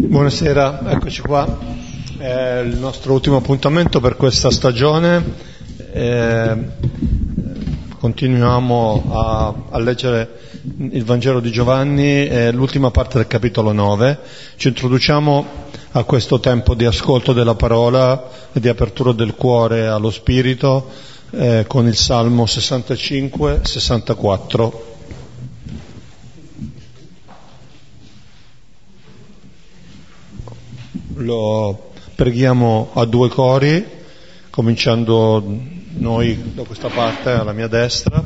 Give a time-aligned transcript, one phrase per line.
[0.00, 1.58] Buonasera, eccoci qua.
[2.16, 5.24] È il nostro ultimo appuntamento per questa stagione.
[5.92, 6.56] Eh,
[7.98, 10.38] continuiamo a, a, leggere
[10.92, 14.20] il Vangelo di Giovanni, è l'ultima parte del capitolo 9.
[14.54, 15.46] Ci introduciamo
[15.90, 20.90] a questo tempo di ascolto della parola e di apertura del cuore allo Spirito
[21.32, 24.87] eh, con il Salmo 65-64.
[31.20, 33.84] Lo preghiamo a due cori,
[34.50, 35.42] cominciando
[35.96, 38.22] noi da questa parte alla mia destra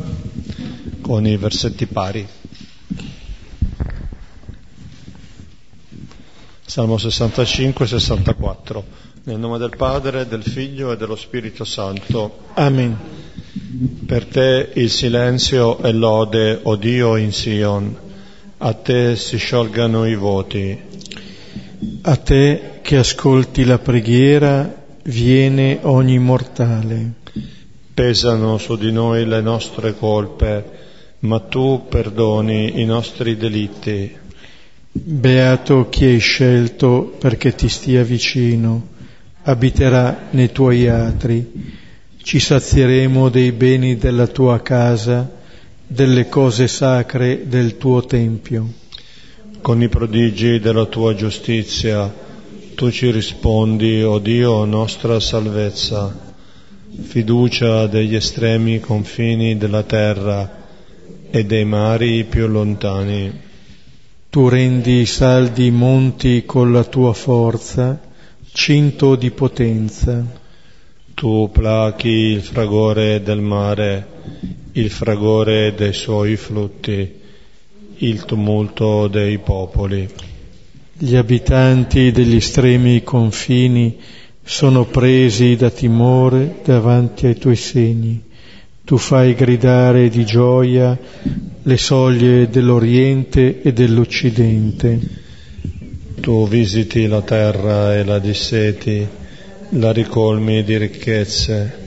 [1.00, 2.28] con i versetti pari.
[6.66, 8.82] Salmo 65-64.
[9.24, 12.40] Nel nome del Padre, del Figlio e dello Spirito Santo.
[12.54, 12.98] Amen.
[14.04, 17.96] Per te il silenzio e lode, o Dio in Sion.
[18.58, 20.90] A te si sciolgano i voti.
[22.02, 24.72] A te che ascolti la preghiera
[25.04, 27.14] viene ogni mortale.
[27.92, 30.64] Pesano su di noi le nostre colpe,
[31.20, 34.16] ma tu perdoni i nostri delitti.
[34.92, 38.88] Beato chi hai scelto perché ti stia vicino,
[39.42, 41.80] abiterà nei tuoi atri.
[42.22, 45.28] Ci sazieremo dei beni della tua casa,
[45.84, 48.80] delle cose sacre del tuo tempio.
[49.62, 52.12] Con i prodigi della tua giustizia,
[52.74, 56.12] tu ci rispondi, o oh Dio, nostra salvezza,
[57.00, 60.50] fiducia degli estremi confini della terra
[61.30, 63.32] e dei mari più lontani.
[64.28, 68.00] Tu rendi saldi i monti con la tua forza,
[68.52, 70.26] cinto di potenza.
[71.14, 74.06] Tu plachi il fragore del mare,
[74.72, 77.20] il fragore dei suoi flutti,
[78.02, 80.08] il tumulto dei popoli.
[80.92, 83.96] Gli abitanti degli estremi confini
[84.42, 88.20] sono presi da timore davanti ai tuoi segni.
[88.84, 90.98] Tu fai gridare di gioia
[91.62, 94.98] le soglie dell'Oriente e dell'Occidente.
[96.20, 99.06] Tu visiti la terra e la disseti,
[99.70, 101.80] la ricolmi di ricchezze.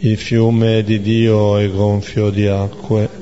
[0.00, 3.17] Il fiume di Dio è gonfio di acque.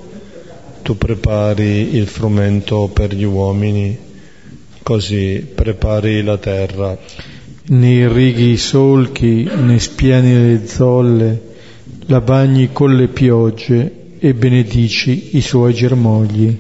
[0.86, 3.98] Tu prepari il frumento per gli uomini
[4.84, 6.97] così prepari la terra.
[7.70, 11.41] Ne irrighi i solchi, ne spiani le zolle,
[12.06, 16.56] la bagni con le piogge e benedici i suoi germogli.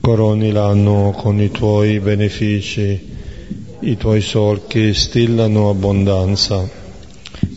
[0.00, 3.08] Coroni l'anno con i tuoi benefici,
[3.80, 6.64] i tuoi solchi stillano abbondanza.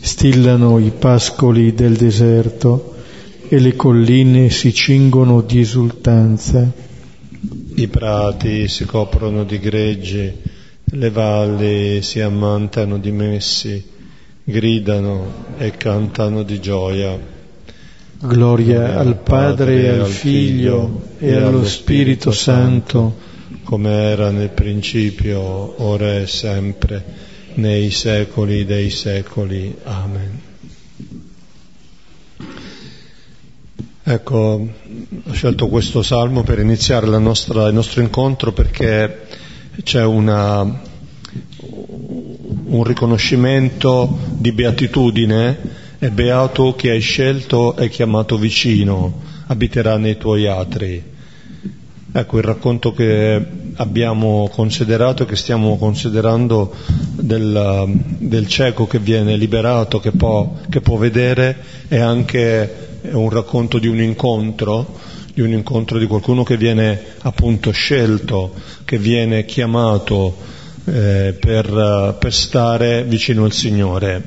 [0.00, 2.89] Stillano i pascoli del deserto
[3.52, 6.88] e le colline si cingono di esultanza
[7.80, 10.30] i prati si coprono di greggi,
[10.84, 13.82] le valli si ammantano di messi,
[14.44, 17.18] gridano e cantano di gioia.
[18.22, 23.16] Gloria al Padre e al Figlio e allo Spirito Santo,
[23.64, 27.02] come era nel principio, ora e sempre,
[27.54, 29.74] nei secoli dei secoli.
[29.84, 30.49] Amen.
[34.12, 34.66] Ecco,
[35.24, 39.20] ho scelto questo salmo per iniziare nostra, il nostro incontro perché
[39.84, 40.62] c'è una,
[42.64, 45.58] un riconoscimento di beatitudine,
[46.00, 51.00] è beato chi hai scelto e chiamato vicino, abiterà nei tuoi atri.
[52.12, 53.46] Ecco il racconto che
[53.76, 56.74] abbiamo considerato e che stiamo considerando
[57.12, 61.56] del, del cieco che viene liberato, che può, che può vedere,
[61.86, 64.98] è anche è un racconto di un incontro,
[65.32, 68.52] di un incontro di qualcuno che viene appunto scelto,
[68.84, 70.36] che viene chiamato
[70.84, 74.22] eh, per, per, stare vicino al Signore,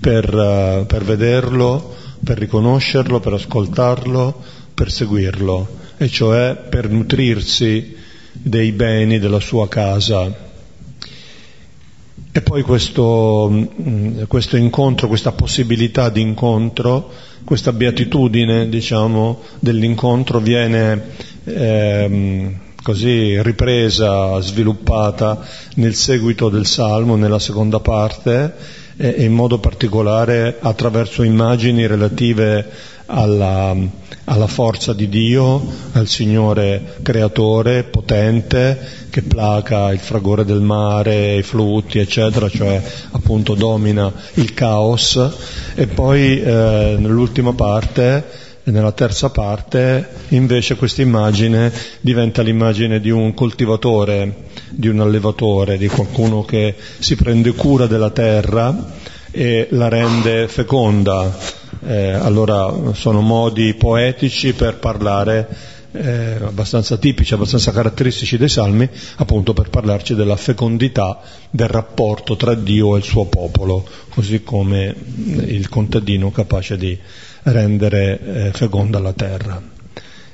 [0.00, 4.42] per, per vederlo, per riconoscerlo, per ascoltarlo,
[4.74, 7.96] per seguirlo, e cioè per nutrirsi
[8.32, 10.46] dei beni della sua casa.
[12.30, 17.10] E poi questo, mm, questo incontro, questa possibilità di incontro,
[17.44, 21.02] questa beatitudine, diciamo, dell'incontro viene
[21.44, 25.40] ehm, così ripresa, sviluppata
[25.76, 28.54] nel seguito del Salmo, nella seconda parte,
[28.96, 33.74] e in modo particolare attraverso immagini relative alla,
[34.24, 41.42] alla forza di Dio, al Signore creatore, potente, che placa il fragore del mare, i
[41.42, 42.80] flutti, eccetera, cioè
[43.10, 45.18] appunto domina il caos.
[45.74, 53.32] E poi eh, nell'ultima parte nella terza parte invece questa immagine diventa l'immagine di un
[53.34, 58.72] coltivatore, di un allevatore, di qualcuno che si prende cura della terra
[59.32, 61.56] e la rende feconda.
[61.86, 69.52] Eh, allora sono modi poetici per parlare eh, abbastanza tipici, abbastanza caratteristici dei salmi, appunto
[69.52, 71.20] per parlarci della fecondità
[71.50, 74.94] del rapporto tra Dio e il suo popolo, così come
[75.46, 76.96] il contadino capace di
[77.44, 79.76] rendere eh, feconda la terra.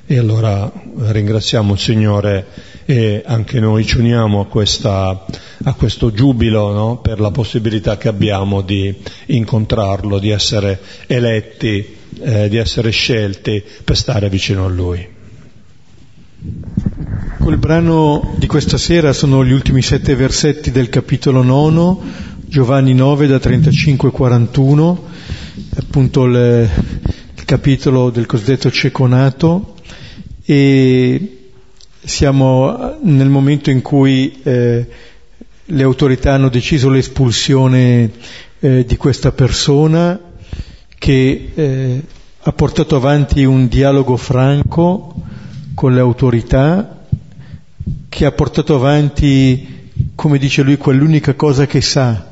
[0.07, 2.45] E allora ringraziamo il Signore
[2.85, 5.25] e anche noi ci uniamo a, questa,
[5.63, 6.97] a questo giubilo no?
[6.97, 8.95] per la possibilità che abbiamo di
[9.27, 15.14] incontrarlo, di essere eletti, eh, di essere scelti per stare vicino a Lui.
[17.39, 22.01] Quel brano di questa sera sono gli ultimi sette versetti del capitolo nono,
[22.45, 25.03] Giovanni 9 da 35 a 41,
[25.77, 26.69] appunto il,
[27.35, 29.75] il capitolo del cosiddetto ceconato.
[30.43, 31.49] E
[32.03, 34.87] siamo nel momento in cui eh,
[35.65, 38.11] le autorità hanno deciso l'espulsione
[38.59, 40.19] eh, di questa persona
[40.97, 42.01] che eh,
[42.39, 45.14] ha portato avanti un dialogo franco
[45.75, 47.05] con le autorità,
[48.09, 52.31] che ha portato avanti, come dice lui, quell'unica cosa che sa,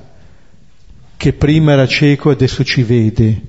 [1.17, 3.41] che prima era cieco e adesso ci vede.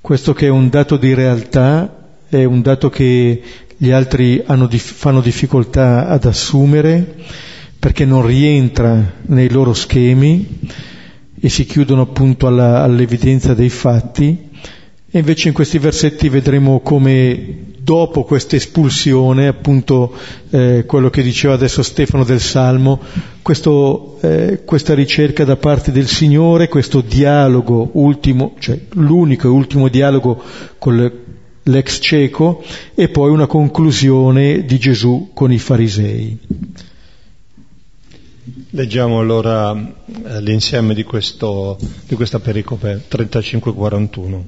[0.00, 3.42] Questo che è un dato di realtà, è un dato che
[3.76, 7.14] gli altri hanno, fanno difficoltà ad assumere
[7.78, 10.60] perché non rientra nei loro schemi
[11.38, 14.48] e si chiudono appunto alla, all'evidenza dei fatti.
[15.10, 20.12] E invece in questi versetti vedremo come dopo questa espulsione, appunto
[20.50, 23.00] eh, quello che diceva adesso Stefano del Salmo,
[23.42, 29.86] questo, eh, questa ricerca da parte del Signore, questo dialogo ultimo, cioè l'unico e ultimo
[29.86, 30.42] dialogo
[30.78, 31.12] con
[31.62, 36.38] l'ex cieco e poi una conclusione di Gesù con i farisei.
[38.70, 44.42] Leggiamo allora eh, l'insieme di, questo, di questa pericope 35-41.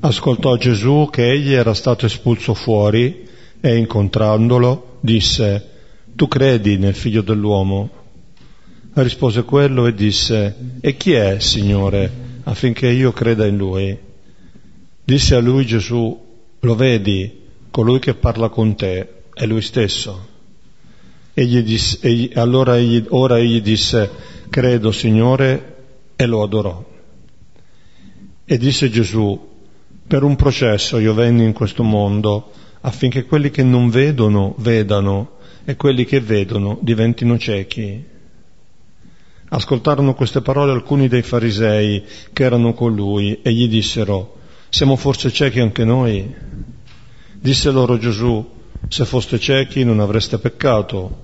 [0.00, 3.28] Ascoltò Gesù che egli era stato espulso fuori
[3.60, 5.68] e incontrandolo disse,
[6.14, 7.90] tu credi nel figlio dell'uomo?
[8.94, 12.10] Rispose quello e disse, e chi è, Signore,
[12.44, 13.96] affinché io creda in lui?
[15.04, 16.18] Disse a lui Gesù,
[16.58, 17.38] lo vedi,
[17.70, 20.28] colui che parla con te è lui stesso.
[21.32, 24.10] Egli disse, egli, allora egli, ora egli disse,
[24.50, 25.76] credo Signore,
[26.16, 26.84] e lo adorò.
[28.44, 29.48] E disse Gesù,
[30.10, 35.76] per un processo io venni in questo mondo affinché quelli che non vedono vedano e
[35.76, 38.04] quelli che vedono diventino ciechi.
[39.50, 42.02] Ascoltarono queste parole alcuni dei farisei
[42.32, 46.34] che erano con lui e gli dissero, siamo forse ciechi anche noi?
[47.34, 48.44] Disse loro Gesù,
[48.88, 51.22] se foste ciechi non avreste peccato,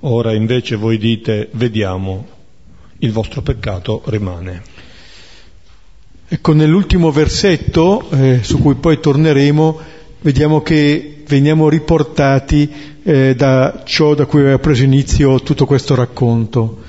[0.00, 2.28] ora invece voi dite, vediamo,
[2.98, 4.75] il vostro peccato rimane.
[6.28, 9.78] Ecco, nell'ultimo versetto, eh, su cui poi torneremo,
[10.22, 12.68] vediamo che veniamo riportati
[13.04, 16.82] eh, da ciò da cui aveva preso inizio tutto questo racconto.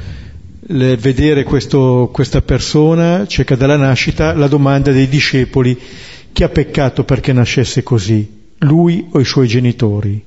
[0.69, 5.77] Le, vedere questo, questa persona cieca dalla nascita, la domanda dei discepoli,
[6.33, 8.27] chi ha peccato perché nascesse così,
[8.61, 10.25] lui o i suoi genitori?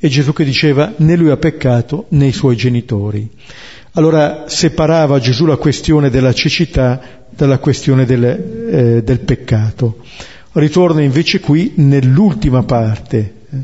[0.00, 3.28] E Gesù che diceva né lui ha peccato né i suoi genitori.
[3.92, 9.98] Allora separava Gesù la questione della cecità dalla questione del, eh, del peccato.
[10.52, 13.56] Ritorna invece qui nell'ultima parte, eh,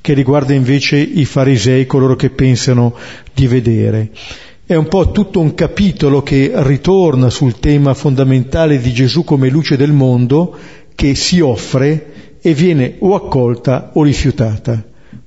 [0.00, 2.94] che riguarda invece i farisei, coloro che pensano
[3.32, 4.10] di vedere.
[4.64, 9.76] È un po' tutto un capitolo che ritorna sul tema fondamentale di Gesù come luce
[9.76, 10.56] del mondo,
[10.96, 14.82] che si offre e viene o accolta o rifiutata.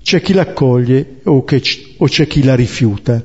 [0.09, 1.61] C'è chi l'accoglie o, che,
[1.97, 3.23] o c'è chi la rifiuta.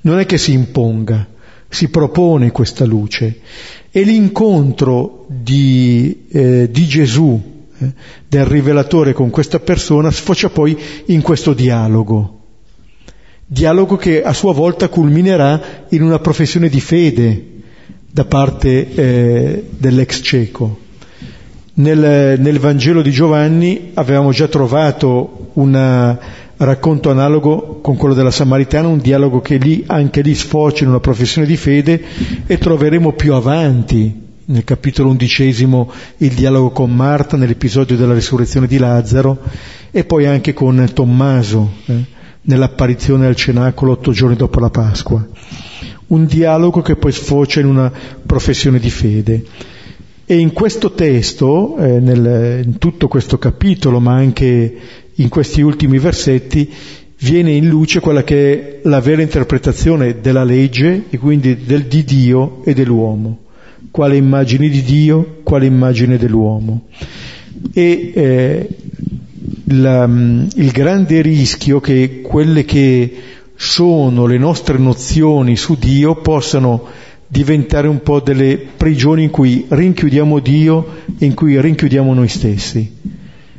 [0.00, 1.28] Non è che si imponga,
[1.68, 3.40] si propone questa luce
[3.90, 7.92] e l'incontro di, eh, di Gesù, eh,
[8.26, 10.74] del rivelatore con questa persona, sfocia poi
[11.08, 12.40] in questo dialogo.
[13.44, 17.50] Dialogo che a sua volta culminerà in una professione di fede
[18.10, 20.83] da parte eh, dell'ex cieco.
[21.76, 26.18] Nel, nel Vangelo di Giovanni avevamo già trovato una,
[26.56, 31.00] racconto analogo con quello della Samaritana, un dialogo che lì, anche lì sfocia in una
[31.00, 32.02] professione di fede
[32.46, 38.78] e troveremo più avanti nel capitolo undicesimo il dialogo con Marta nell'episodio della risurrezione di
[38.78, 39.38] Lazzaro
[39.90, 42.04] e poi anche con Tommaso eh,
[42.42, 45.26] nell'apparizione al cenacolo otto giorni dopo la Pasqua.
[46.06, 47.90] Un dialogo che poi sfocia in una
[48.24, 49.44] professione di fede.
[50.26, 54.74] E in questo testo, eh, nel, in tutto questo capitolo, ma anche
[55.12, 56.72] in questi ultimi versetti,
[57.18, 62.04] viene in luce quella che è la vera interpretazione della legge e quindi del, di
[62.04, 63.40] Dio e dell'uomo.
[63.90, 66.86] Quale immagine di Dio, quale immagine dell'uomo.
[67.72, 68.68] E eh,
[69.66, 73.14] la, il grande rischio che quelle che
[73.56, 76.86] sono le nostre nozioni su Dio possano
[77.34, 82.96] diventare un po' delle prigioni in cui rinchiudiamo Dio e in cui rinchiudiamo noi stessi,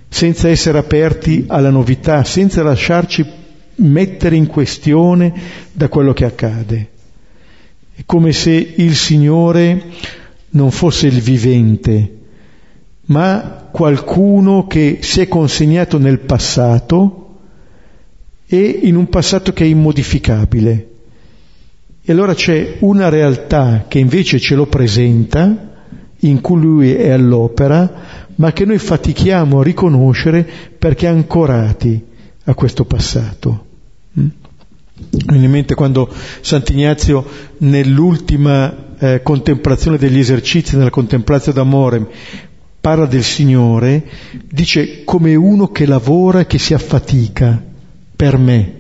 [0.07, 3.25] senza essere aperti alla novità, senza lasciarci
[3.75, 5.33] mettere in questione
[5.73, 6.89] da quello che accade.
[7.93, 9.83] È come se il Signore
[10.51, 12.19] non fosse il vivente,
[13.07, 17.39] ma qualcuno che si è consegnato nel passato
[18.47, 20.91] e in un passato che è immodificabile.
[22.07, 25.73] E allora c'è una realtà che invece ce lo presenta,
[26.19, 30.47] in cui lui è all'opera, ma che noi fatichiamo a riconoscere
[30.77, 31.99] perché ancorati
[32.43, 33.65] a questo passato.
[34.19, 34.27] Mm?
[35.33, 36.07] In mente quando
[36.41, 37.25] Sant'Ignazio
[37.59, 42.07] nell'ultima eh, contemplazione degli esercizi, nella contemplazione d'amore,
[42.79, 44.05] parla del Signore,
[44.47, 47.59] dice come uno che lavora e che si affatica
[48.15, 48.73] per me.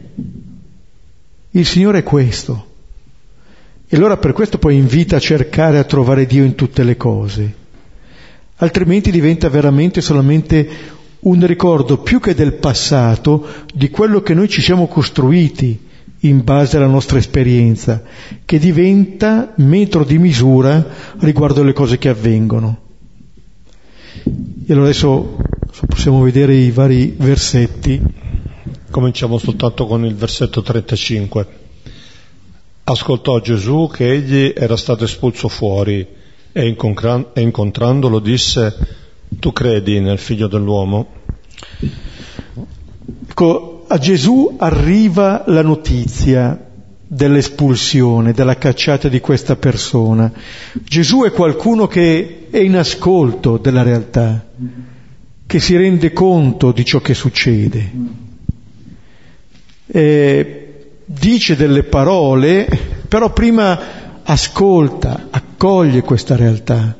[1.49, 2.64] Il Signore è questo.
[3.95, 7.53] E allora per questo poi invita a cercare a trovare Dio in tutte le cose.
[8.57, 10.67] Altrimenti diventa veramente solamente
[11.19, 15.79] un ricordo più che del passato di quello che noi ci siamo costruiti
[16.19, 18.03] in base alla nostra esperienza,
[18.43, 20.85] che diventa metro di misura
[21.19, 22.79] riguardo alle cose che avvengono.
[24.25, 25.37] E allora adesso
[25.87, 28.01] possiamo vedere i vari versetti.
[28.91, 31.63] Cominciamo soltanto con il versetto 35.
[32.87, 36.05] Ascoltò Gesù che egli era stato espulso fuori
[36.51, 38.77] e, incontrandolo disse,
[39.39, 41.07] tu credi nel figlio dell'uomo?
[43.27, 46.63] Ecco, a Gesù arriva la notizia
[47.07, 50.31] dell'espulsione, della cacciata di questa persona.
[50.83, 54.45] Gesù è qualcuno che è in ascolto della realtà,
[55.47, 57.91] che si rende conto di ciò che succede.
[59.87, 60.64] E
[61.05, 62.67] dice delle parole,
[63.07, 63.79] però prima
[64.23, 66.97] ascolta, accoglie questa realtà.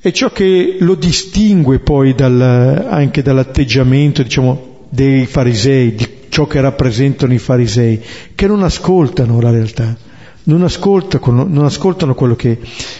[0.00, 6.60] È ciò che lo distingue poi dal, anche dall'atteggiamento, diciamo, dei farisei, di ciò che
[6.60, 8.02] rappresentano i farisei,
[8.34, 9.96] che non ascoltano la realtà,
[10.44, 12.58] non ascoltano, non ascoltano quello che,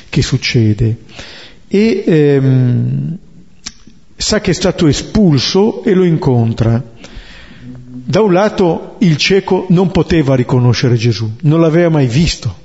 [0.08, 0.96] che, succede.
[1.66, 3.18] E ehm,
[4.14, 6.82] sa che è stato espulso e lo incontra.
[8.04, 12.60] Da un lato il cieco non poteva riconoscere Gesù, non l'aveva mai visto.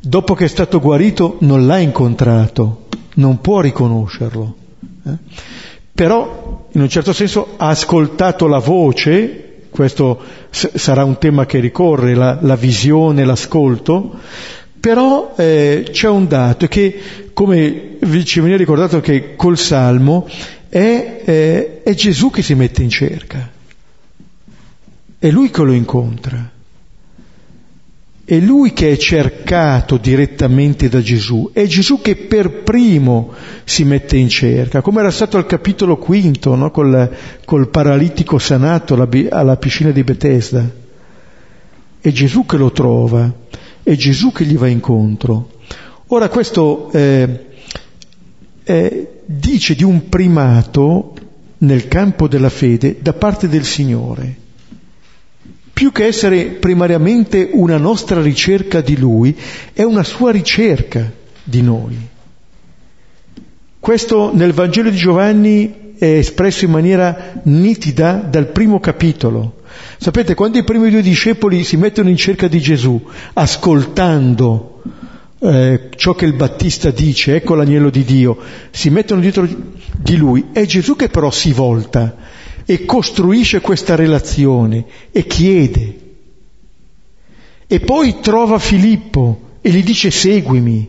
[0.00, 4.56] Dopo che è stato guarito non l'ha incontrato, non può riconoscerlo.
[5.06, 5.16] Eh?
[5.92, 10.20] Però in un certo senso ha ascoltato la voce questo
[10.50, 14.18] sarà un tema che ricorre, la, la visione, l'ascolto,
[14.80, 17.00] però eh, c'è un dato che,
[17.32, 20.26] come ci veniva ricordato che col Salmo,
[20.68, 23.50] è, eh, è Gesù che si mette in cerca,
[25.18, 26.56] è Lui che lo incontra.
[28.28, 33.32] È lui che è cercato direttamente da Gesù, è Gesù che per primo
[33.64, 36.70] si mette in cerca, come era stato al capitolo quinto, no?
[36.70, 37.10] col,
[37.46, 40.62] col, paralitico sanato alla, alla piscina di Bethesda.
[41.98, 43.32] È Gesù che lo trova,
[43.82, 45.52] è Gesù che gli va incontro.
[46.08, 47.46] Ora questo eh,
[48.62, 51.14] eh, dice di un primato
[51.60, 54.46] nel campo della fede da parte del Signore
[55.78, 59.38] più che essere primariamente una nostra ricerca di Lui,
[59.72, 61.08] è una sua ricerca
[61.44, 61.96] di noi.
[63.78, 69.60] Questo nel Vangelo di Giovanni è espresso in maniera nitida dal primo capitolo.
[69.98, 73.00] Sapete, quando i primi due discepoli si mettono in cerca di Gesù,
[73.34, 74.82] ascoltando
[75.38, 78.36] eh, ciò che il Battista dice, ecco l'agnello di Dio,
[78.72, 79.46] si mettono dietro
[79.96, 82.16] di lui, è Gesù che però si volta
[82.70, 85.98] e costruisce questa relazione e chiede.
[87.66, 90.86] E poi trova Filippo e gli dice seguimi.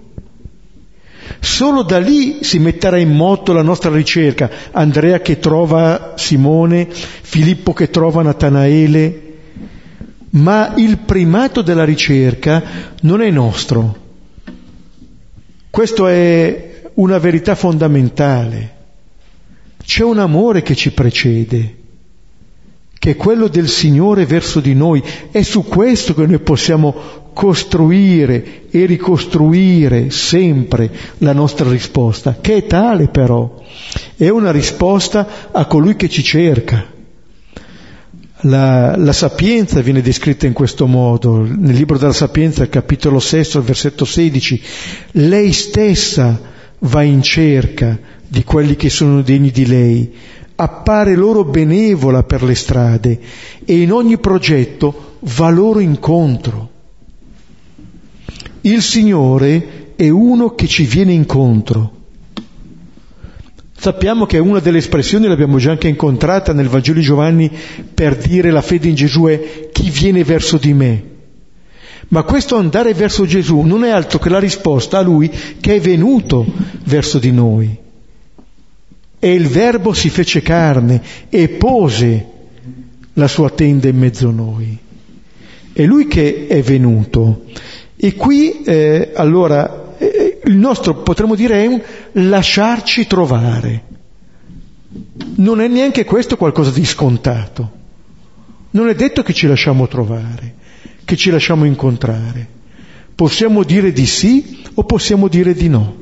[1.39, 4.49] Solo da lì si metterà in moto la nostra ricerca.
[4.71, 9.37] Andrea che trova Simone, Filippo che trova Natanaele.
[10.31, 12.61] Ma il primato della ricerca
[13.03, 13.95] non è nostro.
[15.69, 18.78] Questo è una verità fondamentale.
[19.89, 21.75] C'è un amore che ci precede,
[22.99, 25.01] che è quello del Signore verso di noi.
[25.31, 32.65] È su questo che noi possiamo costruire e ricostruire sempre la nostra risposta, che è
[32.67, 33.63] tale però,
[34.15, 36.85] è una risposta a colui che ci cerca.
[38.41, 44.05] La, la, sapienza viene descritta in questo modo, nel libro della sapienza, capitolo 6, versetto
[44.05, 44.61] 16,
[45.13, 46.39] lei stessa
[46.77, 50.13] va in cerca di quelli che sono degni di lei,
[50.55, 53.19] appare loro benevola per le strade
[53.65, 56.69] e in ogni progetto va loro incontro.
[58.61, 61.97] Il Signore è uno che ci viene incontro.
[63.75, 67.49] Sappiamo che una delle espressioni l'abbiamo già anche incontrata nel Vangelo di Giovanni
[67.93, 71.03] per dire la fede in Gesù è chi viene verso di me.
[72.09, 75.31] Ma questo andare verso Gesù non è altro che la risposta a Lui
[75.61, 76.45] che è venuto
[76.83, 77.87] verso di noi.
[79.19, 82.25] E il Verbo si fece carne e pose
[83.13, 84.77] la sua tenda in mezzo a noi.
[85.73, 87.45] È Lui che è venuto.
[87.95, 91.81] E qui, eh, allora, il nostro, potremmo dire, è un
[92.13, 93.83] lasciarci trovare.
[95.35, 97.77] Non è neanche questo qualcosa di scontato.
[98.71, 100.55] Non è detto che ci lasciamo trovare,
[101.03, 102.47] che ci lasciamo incontrare.
[103.13, 105.95] Possiamo dire di sì o possiamo dire di no.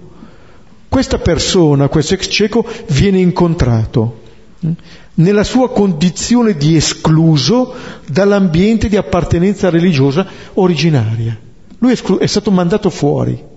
[0.89, 4.21] Questa persona, questo ex cieco, viene incontrato
[4.59, 4.71] hm,
[5.15, 7.73] nella sua condizione di escluso
[8.07, 11.37] dall'ambiente di appartenenza religiosa originaria.
[11.79, 13.55] Lui è stato mandato fuori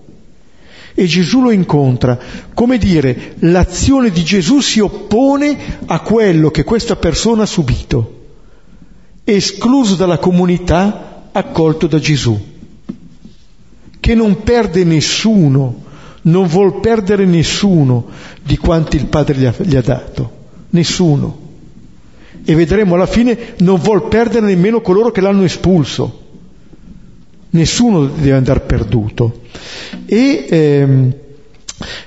[0.94, 2.18] e Gesù lo incontra.
[2.52, 8.18] Come dire, l'azione di Gesù si oppone a quello che questa persona ha subito,
[9.24, 12.38] escluso dalla comunità, accolto da Gesù,
[13.98, 15.84] che non perde nessuno,
[16.22, 18.06] non vuol perdere nessuno
[18.42, 20.30] di quanti il Padre gli ha, gli ha dato,
[20.70, 21.48] nessuno.
[22.44, 26.28] E vedremo alla fine non vuol perdere nemmeno coloro che l'hanno espulso
[27.50, 29.40] nessuno deve andare perduto.
[30.06, 31.14] E, ehm,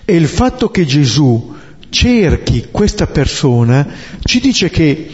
[0.06, 1.56] e il fatto che Gesù
[1.90, 3.88] cerchi questa persona
[4.24, 5.10] ci dice che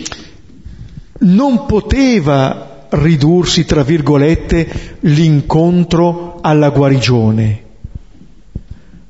[1.20, 7.68] non poteva ridursi, tra virgolette, l'incontro alla guarigione.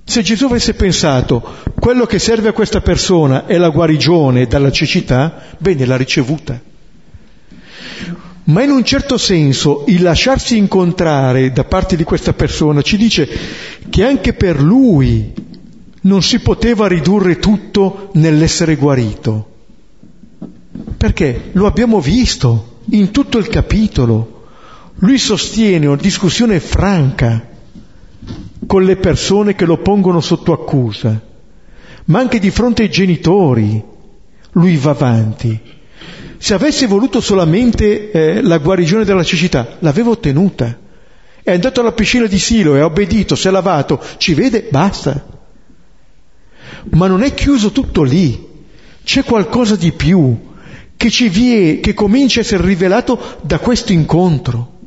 [0.09, 5.39] Se Gesù avesse pensato quello che serve a questa persona è la guarigione dalla cecità,
[5.59, 6.59] bene, l'ha ricevuta
[8.45, 13.29] ma in un certo senso il lasciarsi incontrare da parte di questa persona ci dice
[13.87, 15.31] che anche per lui
[16.01, 19.49] non si poteva ridurre tutto nell'essere guarito.
[20.97, 24.47] Perché lo abbiamo visto in tutto il capitolo.
[24.95, 27.48] Lui sostiene una discussione franca
[28.65, 31.19] con le persone che lo pongono sotto accusa,
[32.05, 33.83] ma anche di fronte ai genitori
[34.51, 35.77] lui va avanti
[36.41, 40.79] se avesse voluto solamente eh, la guarigione della cecità, l'aveva ottenuta.
[41.43, 45.25] È andato alla piscina di Silo, è obbedito, si è lavato, ci vede, basta.
[46.91, 48.47] Ma non è chiuso tutto lì.
[49.03, 50.47] C'è qualcosa di più
[50.95, 54.78] che ci vie, che comincia a essere rivelato da questo incontro.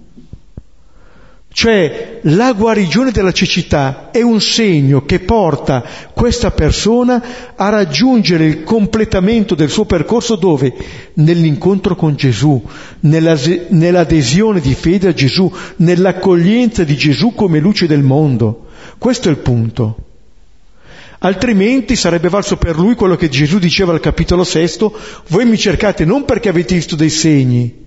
[1.54, 5.84] Cioè la guarigione della cecità è un segno che porta
[6.14, 10.74] questa persona a raggiungere il completamento del suo percorso dove?
[11.14, 12.62] Nell'incontro con Gesù,
[13.00, 18.68] nell'adesione di fede a Gesù, nell'accoglienza di Gesù come luce del mondo.
[18.96, 19.96] Questo è il punto.
[21.18, 26.06] Altrimenti sarebbe valso per lui quello che Gesù diceva al capitolo sesto, voi mi cercate
[26.06, 27.81] non perché avete visto dei segni,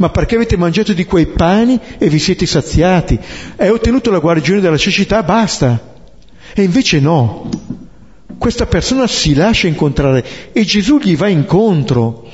[0.00, 3.18] ma perché avete mangiato di quei pani e vi siete saziati.
[3.56, 5.78] Hai ottenuto la guarigione della cecità, basta.
[6.54, 7.48] E invece no.
[8.38, 12.30] Questa persona si lascia incontrare e Gesù gli va incontro.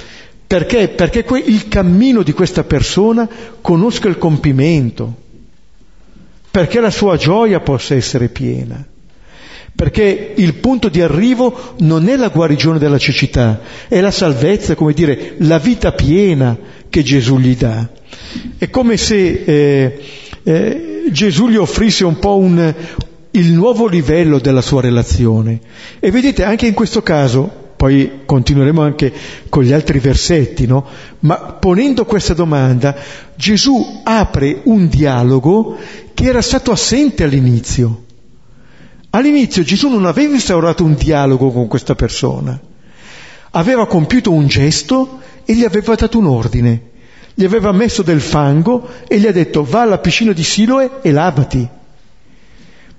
[0.46, 0.86] Perché?
[0.86, 3.28] Perché il cammino di questa persona
[3.60, 5.12] conosca il compimento,
[6.48, 8.86] perché la sua gioia possa essere piena
[9.76, 14.94] perché il punto di arrivo non è la guarigione della cecità, è la salvezza, come
[14.94, 16.56] dire, la vita piena
[16.88, 17.86] che Gesù gli dà.
[18.56, 20.00] È come se eh,
[20.42, 22.74] eh, Gesù gli offrisse un po' un,
[23.32, 25.60] il nuovo livello della sua relazione.
[26.00, 29.12] E vedete, anche in questo caso, poi continueremo anche
[29.50, 30.86] con gli altri versetti, no?
[31.20, 32.96] Ma ponendo questa domanda,
[33.34, 35.76] Gesù apre un dialogo
[36.14, 38.04] che era stato assente all'inizio.
[39.10, 42.58] All'inizio Gesù non aveva instaurato un dialogo con questa persona,
[43.50, 46.82] aveva compiuto un gesto e gli aveva dato un ordine,
[47.34, 51.12] gli aveva messo del fango e gli ha detto va alla piscina di Siloe e
[51.12, 51.68] lavati.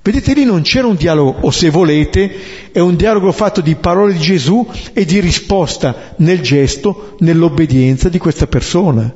[0.01, 2.31] Vedete lì non c'era un dialogo, o se volete,
[2.71, 8.17] è un dialogo fatto di parole di Gesù e di risposta nel gesto, nell'obbedienza di
[8.17, 9.13] questa persona,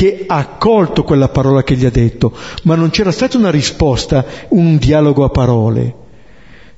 [0.00, 2.32] che ha accolto quella parola che gli ha detto,
[2.62, 5.94] ma non c'era stata una risposta, un dialogo a parole.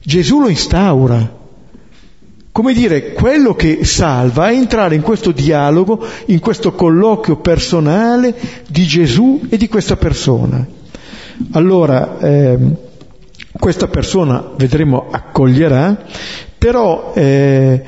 [0.02, 1.38] Gesù lo instaura.
[2.50, 8.34] Come dire, quello che salva è entrare in questo dialogo, in questo colloquio personale
[8.66, 10.66] di Gesù e di questa persona.
[11.52, 12.76] Allora, ehm,
[13.52, 15.96] questa persona, vedremo, accoglierà,
[16.58, 17.84] però eh,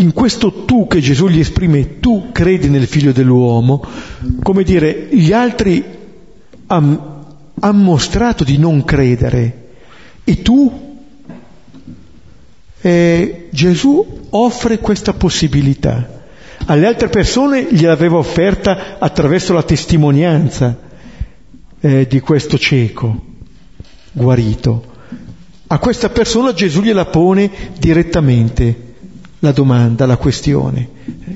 [0.00, 3.84] in questo tu che Gesù gli esprime, tu credi nel figlio dell'uomo,
[4.42, 5.84] come dire, gli altri
[6.66, 7.18] hanno
[7.60, 9.66] han mostrato di non credere
[10.24, 10.96] e tu
[12.80, 16.16] eh, Gesù offre questa possibilità.
[16.66, 20.76] Alle altre persone gliel'aveva offerta attraverso la testimonianza
[21.80, 23.24] eh, di questo cieco
[24.12, 24.96] guarito.
[25.68, 28.87] A questa persona Gesù gliela pone direttamente
[29.40, 30.88] la domanda, la questione.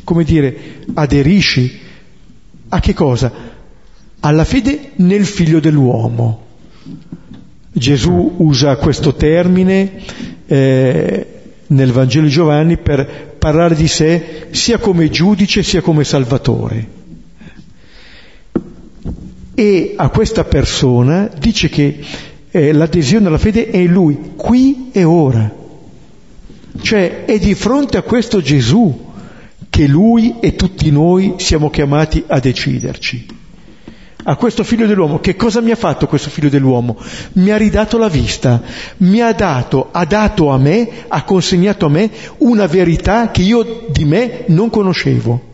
[0.04, 0.56] Come dire,
[0.94, 1.80] aderisci
[2.68, 3.32] a che cosa?
[4.20, 6.46] Alla fede nel figlio dell'uomo.
[7.72, 10.02] Gesù usa questo termine
[10.46, 11.26] eh,
[11.68, 17.00] nel Vangelo di Giovanni per parlare di sé sia come giudice sia come salvatore
[19.54, 22.00] e a questa persona dice che
[22.50, 25.60] eh, l'adesione alla fede è lui, qui e ora.
[26.80, 29.10] Cioè è di fronte a questo Gesù
[29.68, 33.40] che lui e tutti noi siamo chiamati a deciderci.
[34.24, 36.96] A questo figlio dell'uomo, che cosa mi ha fatto questo figlio dell'uomo?
[37.34, 38.62] Mi ha ridato la vista,
[38.98, 43.86] mi ha dato, ha dato a me, ha consegnato a me una verità che io
[43.88, 45.50] di me non conoscevo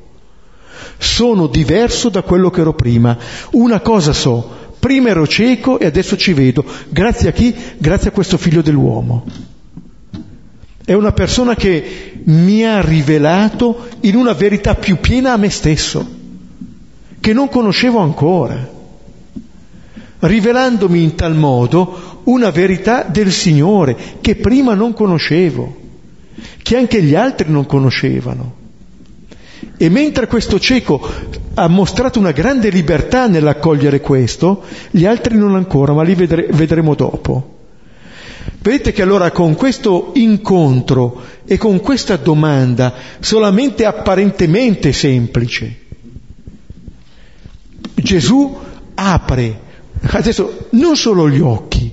[0.98, 3.16] sono diverso da quello che ero prima.
[3.52, 6.64] Una cosa so, prima ero cieco e adesso ci vedo.
[6.88, 7.54] Grazie a chi?
[7.78, 9.24] Grazie a questo figlio dell'uomo.
[10.88, 16.03] È una persona che mi ha rivelato in una verità più piena a me stesso,
[17.20, 18.66] che non conoscevo ancora,
[20.20, 25.77] rivelandomi in tal modo una verità del Signore che prima non conoscevo,
[26.62, 28.55] che anche gli altri non conoscevano.
[29.77, 31.07] E mentre questo cieco
[31.53, 36.94] ha mostrato una grande libertà nell'accogliere questo, gli altri non ancora, ma li vedre- vedremo
[36.94, 37.57] dopo.
[38.61, 45.87] Vedete che allora con questo incontro e con questa domanda, solamente apparentemente semplice,
[47.95, 48.57] Gesù
[48.95, 49.61] apre
[50.01, 51.93] adesso non solo gli occhi,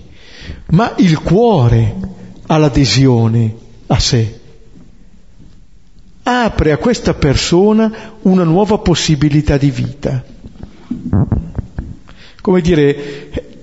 [0.67, 1.95] ma il cuore
[2.47, 3.55] all'adesione
[3.87, 4.39] a sé
[6.27, 10.23] apre a questa persona una nuova possibilità di vita.
[12.41, 13.54] Come dire,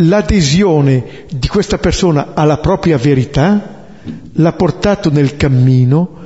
[0.00, 3.86] l'adesione di questa persona alla propria verità
[4.32, 6.18] l'ha portato nel cammino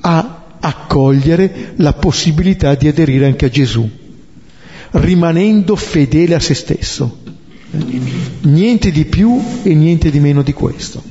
[0.00, 3.88] a accogliere la possibilità di aderire anche a Gesù,
[4.92, 7.18] rimanendo fedele a se stesso.
[8.42, 11.02] Niente di più e niente di meno di questo.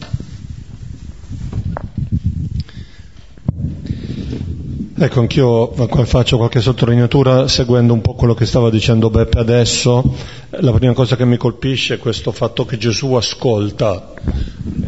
[4.97, 5.73] Ecco, anch'io
[6.05, 10.15] faccio qualche sottolineatura seguendo un po' quello che stava dicendo Beppe adesso.
[10.51, 14.13] La prima cosa che mi colpisce è questo fatto che Gesù ascolta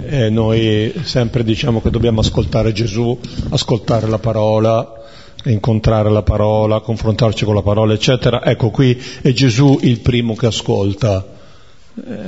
[0.05, 4.93] e noi sempre diciamo che dobbiamo ascoltare Gesù, ascoltare la parola,
[5.43, 8.45] incontrare la parola, confrontarci con la parola, eccetera.
[8.45, 11.27] Ecco, qui è Gesù il primo che ascolta.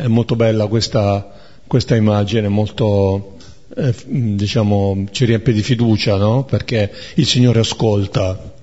[0.03, 1.31] È molto bella questa,
[1.65, 3.35] questa immagine, molto,
[3.75, 6.43] eh, diciamo, ci riempie di fiducia, no?
[6.43, 8.53] Perché il Signore ascolta.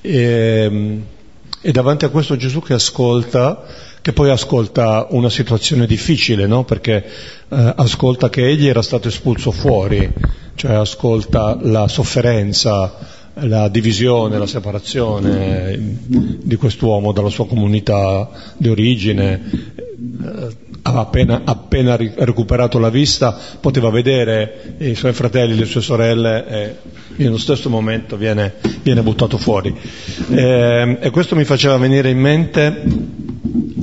[0.00, 1.00] E,
[1.60, 3.64] e, davanti a questo Gesù che ascolta,
[4.00, 6.64] che poi ascolta una situazione difficile, no?
[6.64, 7.04] Perché
[7.48, 10.12] eh, ascolta che egli era stato espulso fuori,
[10.56, 19.40] cioè ascolta la sofferenza, la divisione, la separazione di quest'uomo dalla sua comunità di origine,
[20.84, 26.76] eh, appena, appena recuperato la vista poteva vedere i suoi fratelli, le sue sorelle e
[27.16, 29.74] nello stesso momento viene, viene buttato fuori.
[30.30, 32.82] E, e, questo mi faceva venire in mente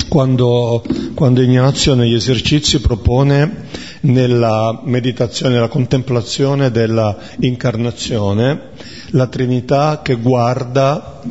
[0.10, 0.84] quando,
[1.14, 3.68] quando Ignazio negli esercizi propone
[4.02, 8.72] nella meditazione, nella contemplazione della incarnazione,
[9.12, 11.22] la Trinità che guarda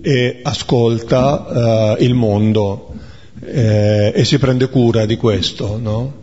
[0.00, 2.93] e ascolta eh, il mondo
[3.44, 5.78] eh, e si prende cura di questo.
[5.78, 6.22] No?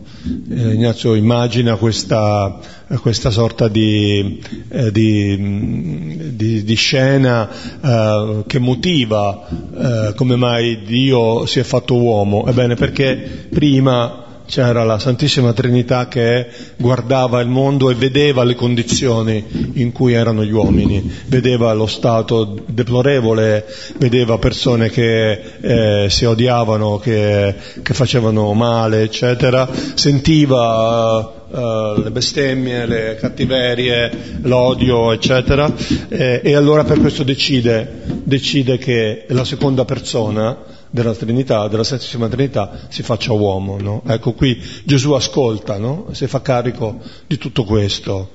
[0.50, 2.60] Eh, Ignazio immagina questa
[3.00, 7.48] questa sorta di, eh, di, di, di scena
[7.80, 12.46] eh, che motiva eh, come mai Dio si è fatto uomo.
[12.46, 19.70] Ebbene, perché prima c'era la Santissima Trinità che guardava il mondo e vedeva le condizioni
[19.74, 23.64] in cui erano gli uomini, vedeva lo stato deplorevole,
[23.98, 32.86] vedeva persone che eh, si odiavano, che, che, facevano male, eccetera, sentiva Uh, le bestemmie,
[32.86, 35.70] le cattiverie, l'odio, eccetera,
[36.08, 42.28] eh, e allora per questo decide, decide che la seconda persona della Trinità, della Santissima
[42.28, 43.78] Trinità, si faccia uomo.
[43.80, 44.02] No?
[44.06, 46.08] Ecco qui Gesù ascolta, no?
[46.12, 48.30] si fa carico di tutto questo.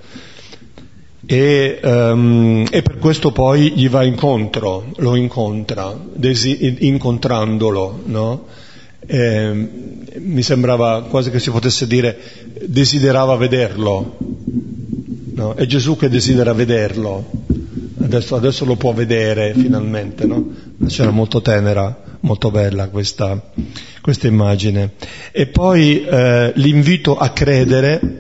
[1.26, 8.46] E, um, e, per questo poi gli va incontro, lo incontra, desi- incontrandolo, no?
[9.06, 9.70] e,
[10.20, 12.18] mi sembrava quasi che si potesse dire
[12.66, 14.18] desiderava vederlo,
[15.34, 15.54] no?
[15.54, 17.26] è Gesù che desidera vederlo,
[18.02, 20.50] adesso, adesso lo può vedere finalmente, no?
[20.88, 23.52] C'era molto tenera, molto bella questa,
[24.02, 24.94] questa immagine.
[25.32, 28.20] E poi eh, l'invito a credere,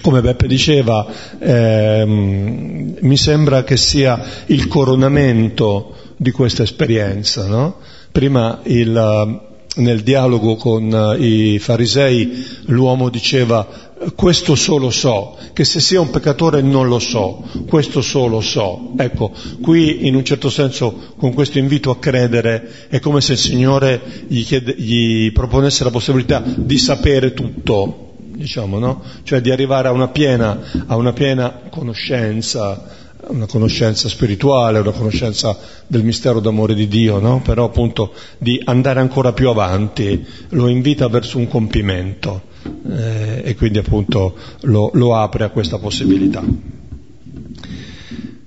[0.00, 1.06] come Beppe diceva,
[1.38, 7.76] ehm, mi sembra che sia il coronamento di questa esperienza, no?
[8.10, 9.40] Prima il,
[9.76, 16.62] nel dialogo con i farisei l'uomo diceva questo solo so, che se sia un peccatore
[16.62, 18.92] non lo so, questo solo so.
[18.96, 23.38] Ecco, qui in un certo senso con questo invito a credere è come se il
[23.38, 29.02] Signore gli, chiede, gli proponesse la possibilità di sapere tutto, diciamo, no?
[29.24, 32.96] Cioè di arrivare a una piena, a una piena conoscenza,
[33.28, 37.40] una conoscenza spirituale, una conoscenza del mistero d'amore di Dio, no?
[37.42, 42.47] Però appunto di andare ancora più avanti, lo invita verso un compimento
[42.90, 46.42] eh, e quindi appunto lo, lo apre a questa possibilità.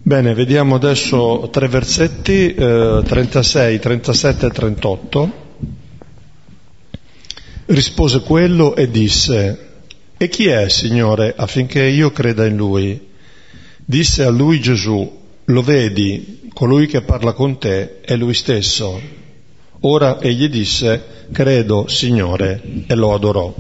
[0.04, 5.32] Bene, vediamo adesso tre versetti, eh, 36, 37 e 38.
[7.68, 9.70] Rispose quello e disse,
[10.18, 13.00] E chi è, Signore, affinché io creda in Lui?
[13.86, 19.00] Disse a lui Gesù, Lo vedi, colui che parla con te è Lui stesso.
[19.82, 23.54] Ora egli disse, Credo, Signore, e lo adorò.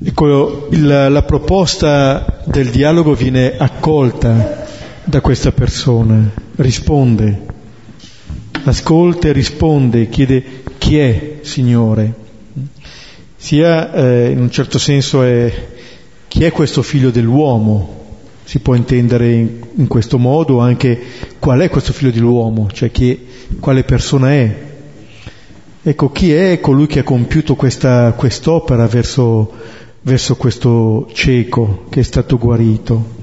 [0.00, 4.66] Ecco, il, la proposta del dialogo viene accolta
[5.04, 7.42] da questa persona, risponde,
[8.64, 12.26] ascolta e risponde, chiede chi è Signore.
[13.36, 15.66] Sia eh, in un certo senso è
[16.28, 17.96] chi è questo figlio dell'uomo,
[18.44, 21.00] si può intendere in, in, questo modo anche
[21.38, 23.26] qual è questo figlio dell'uomo, cioè chi,
[23.60, 24.66] quale persona è.
[25.88, 29.50] Ecco, chi è colui che ha compiuto questa, quest'opera verso,
[30.02, 33.14] verso questo cieco che è stato guarito?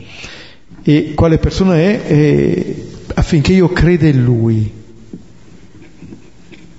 [0.81, 2.75] E quale persona è, è
[3.13, 4.71] affinché io creda in lui?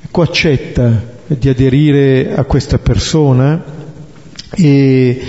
[0.02, 3.62] Ecco, accetta di aderire a questa persona
[4.56, 5.22] e,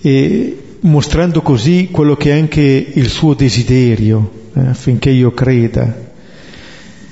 [0.00, 5.94] e mostrando così quello che è anche il suo desiderio, eh, affinché io creda.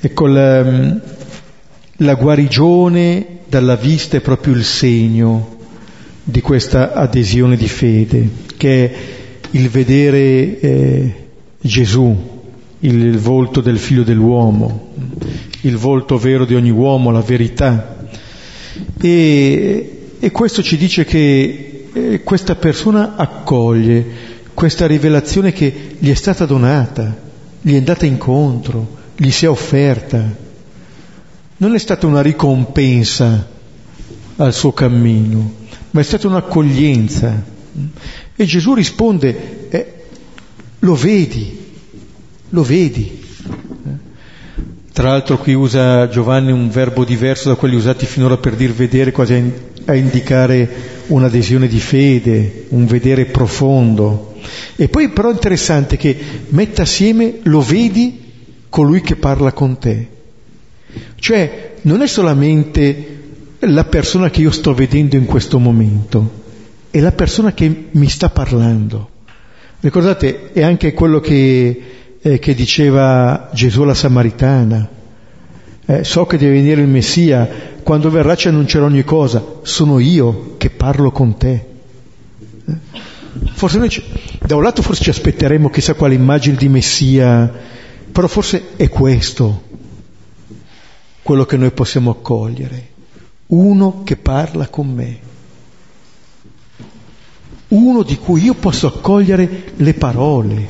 [0.01, 1.17] Ecco, la,
[2.01, 5.57] la guarigione dalla vista è proprio il segno
[6.23, 8.95] di questa adesione di fede, che è
[9.51, 11.13] il vedere eh,
[11.59, 12.15] Gesù,
[12.79, 14.93] il, volto del figlio dell'uomo,
[15.61, 18.07] il volto vero di ogni uomo, la verità.
[19.01, 26.13] E, e questo ci dice che eh, questa persona accoglie questa rivelazione che gli è
[26.13, 27.17] stata donata,
[27.61, 30.47] gli è andata incontro, gli si è offerta
[31.59, 33.47] non è stata una ricompensa
[34.37, 35.53] al suo cammino,
[35.91, 37.43] ma è stata un'accoglienza.
[38.35, 39.93] E Gesù risponde, eh,
[40.79, 41.57] lo vedi,
[42.49, 43.17] lo vedi.
[44.93, 49.11] Tra l'altro qui usa Giovanni un verbo diverso da quelli usati finora per dire vedere,
[49.11, 49.53] quasi
[49.85, 50.69] a indicare
[51.07, 54.35] un'adesione di fede, un vedere profondo.
[54.77, 56.17] E poi però è interessante che
[56.49, 58.27] metta assieme lo vedi
[58.69, 60.18] colui che parla con te.
[61.15, 63.17] Cioè non è solamente
[63.59, 66.37] la persona che io sto vedendo in questo momento,
[66.89, 69.09] è la persona che mi sta parlando.
[69.81, 71.81] Ricordate, è anche quello che,
[72.21, 74.97] eh, che diceva Gesù alla Samaritana.
[75.85, 77.47] Eh, so che deve venire il Messia,
[77.83, 81.65] quando verrà ci annuncerò ogni cosa, sono io che parlo con te.
[82.67, 82.73] Eh?
[83.53, 84.03] Forse noi, ci,
[84.45, 87.51] da un lato forse ci aspetteremo chissà quale immagine di Messia,
[88.11, 89.67] però forse è questo
[91.29, 92.87] quello che noi possiamo accogliere,
[93.49, 95.19] uno che parla con me.
[97.67, 100.67] uno di cui io posso accogliere le parole,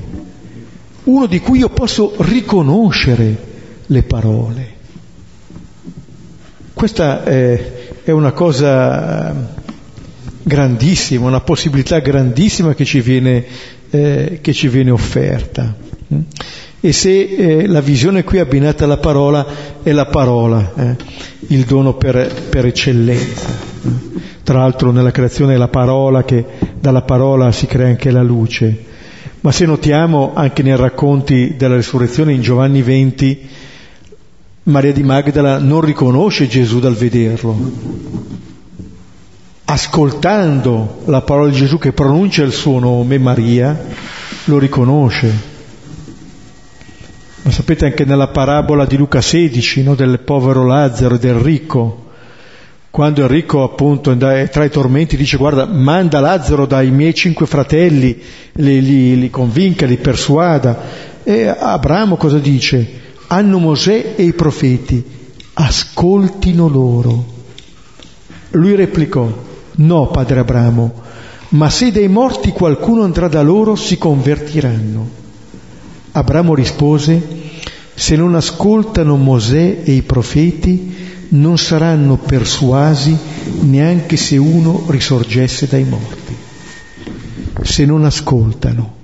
[1.06, 3.38] uno di cui io posso riconoscere
[3.86, 4.74] le parole.
[6.74, 9.54] Questa è, è una cosa
[10.44, 13.46] grandissima, una possibilità grandissima che ci viene,
[13.92, 15.74] eh, che ci viene offerta.
[16.82, 19.46] E se eh, la visione qui abbinata alla parola
[19.84, 20.96] è la parola, eh,
[21.48, 23.50] il dono per, per eccellenza.
[24.44, 26.46] Tra l'altro nella creazione è la parola che
[26.80, 28.86] dalla parola si crea anche la luce.
[29.42, 33.48] Ma se notiamo anche nei racconti della risurrezione in Giovanni 20,
[34.64, 37.58] Maria di Magdala non riconosce Gesù dal vederlo.
[39.66, 43.78] Ascoltando la parola di Gesù che pronuncia il suo nome, Maria,
[44.46, 45.58] lo riconosce.
[47.50, 52.10] Ma sapete anche nella parabola di Luca 16, no, del povero Lazzaro e del ricco,
[52.92, 58.22] quando Enrico appunto è tra i tormenti dice guarda manda Lazzaro dai miei cinque fratelli,
[58.52, 60.80] li, li, li convinca, li persuada.
[61.24, 62.88] E Abramo cosa dice?
[63.26, 65.04] Hanno Mosè e i profeti,
[65.54, 67.26] ascoltino loro.
[68.52, 69.28] Lui replicò,
[69.78, 71.02] no padre Abramo,
[71.50, 75.18] ma se dai morti qualcuno andrà da loro si convertiranno.
[76.12, 77.38] Abramo rispose,
[78.00, 80.96] se non ascoltano Mosè e i profeti,
[81.32, 83.16] non saranno persuasi
[83.64, 86.34] neanche se uno risorgesse dai morti,
[87.62, 88.96] se non ascoltano.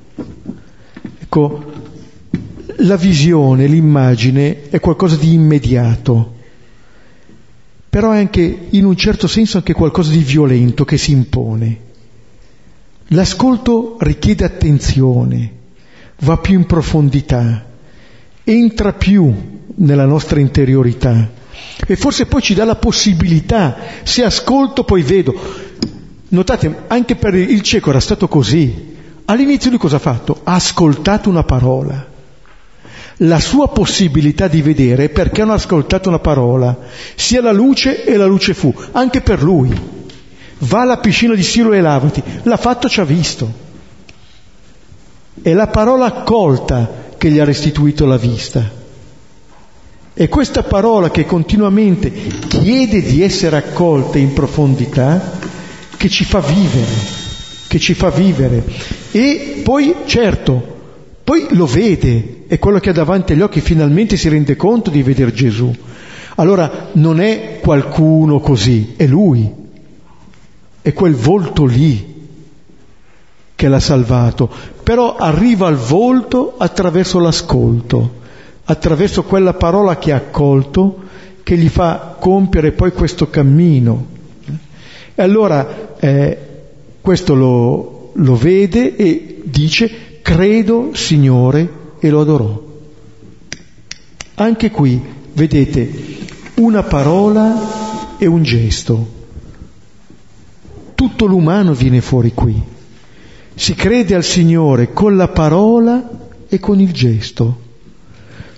[1.20, 1.74] Ecco,
[2.78, 6.36] la visione, l'immagine è qualcosa di immediato,
[7.90, 11.80] però è anche in un certo senso anche qualcosa di violento che si impone.
[13.08, 15.52] L'ascolto richiede attenzione,
[16.20, 17.74] va più in profondità,
[18.46, 19.34] entra più
[19.78, 21.30] nella nostra interiorità
[21.88, 25.34] e forse poi ci dà la possibilità, se ascolto poi vedo.
[26.30, 28.94] Notate, anche per il cieco era stato così.
[29.26, 30.42] All'inizio lui cosa ha fatto?
[30.44, 32.14] Ha ascoltato una parola.
[33.20, 36.78] La sua possibilità di vedere è perché hanno ascoltato una parola,
[37.16, 39.74] sia la luce e la luce fu, anche per lui.
[40.60, 43.64] Va alla piscina di Siro e lavati, l'ha fatto, ci ha visto.
[45.42, 48.70] È la parola accolta che gli ha restituito la vista.
[50.14, 55.40] È questa parola che continuamente chiede di essere accolta in profondità
[55.98, 56.94] che ci fa vivere,
[57.68, 58.64] che ci fa vivere.
[59.10, 60.76] E poi, certo,
[61.24, 65.02] poi lo vede, è quello che ha davanti agli occhi, finalmente si rende conto di
[65.02, 65.76] vedere Gesù.
[66.36, 69.52] Allora non è qualcuno così, è lui,
[70.80, 72.15] è quel volto lì
[73.56, 74.50] che l'ha salvato,
[74.84, 78.24] però arriva al volto attraverso l'ascolto
[78.66, 81.04] attraverso quella parola che ha accolto,
[81.44, 84.14] che gli fa compiere poi questo cammino.
[85.14, 86.38] E allora eh,
[87.02, 92.64] questo lo, lo vede e dice, credo Signore, e lo adorò.
[94.36, 95.02] Anche qui,
[95.34, 95.90] vedete,
[96.56, 99.14] una parola e un gesto.
[100.96, 102.74] Tutto l'umano viene fuori qui.
[103.58, 106.10] Si crede al Signore con la parola
[106.48, 107.62] e con il gesto.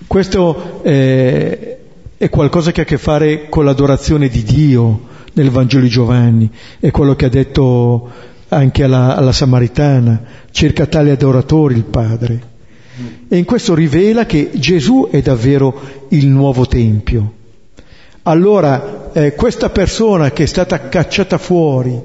[0.08, 1.78] Questo è,
[2.16, 6.50] è qualcosa che ha a che fare con l'adorazione di Dio nel Vangelo di Giovanni,
[6.80, 8.10] è quello che ha detto
[8.48, 12.56] anche alla, alla Samaritana, cerca tali adoratori il Padre.
[13.28, 17.34] E in questo rivela che Gesù è davvero il nuovo Tempio.
[18.22, 22.00] Allora, eh, questa persona che è stata cacciata fuori,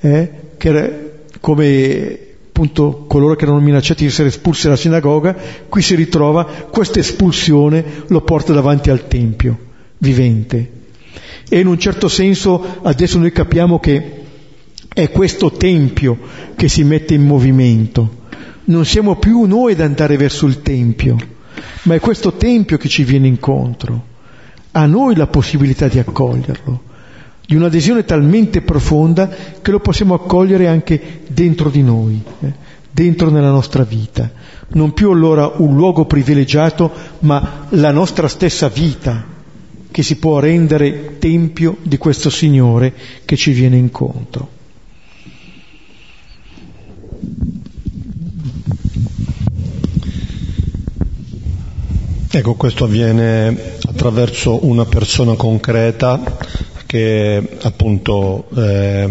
[0.00, 1.09] eh, che
[1.40, 2.18] come
[2.60, 5.34] appunto coloro che erano minacciati di essere espulsi dalla sinagoga,
[5.68, 9.58] qui si ritrova questa espulsione lo porta davanti al Tempio
[9.98, 10.72] vivente.
[11.48, 14.18] E in un certo senso adesso noi capiamo che
[14.92, 16.18] è questo Tempio
[16.54, 18.18] che si mette in movimento.
[18.64, 21.16] Non siamo più noi ad andare verso il Tempio,
[21.84, 24.08] ma è questo Tempio che ci viene incontro.
[24.72, 26.88] A noi la possibilità di accoglierlo
[27.50, 29.28] di un'adesione talmente profonda
[29.60, 32.52] che lo possiamo accogliere anche dentro di noi, eh,
[32.88, 34.30] dentro nella nostra vita.
[34.68, 39.26] Non più allora un luogo privilegiato, ma la nostra stessa vita
[39.90, 44.48] che si può rendere tempio di questo Signore che ci viene incontro.
[52.30, 59.08] Ecco, questo avviene attraverso una persona concreta che appunto eh,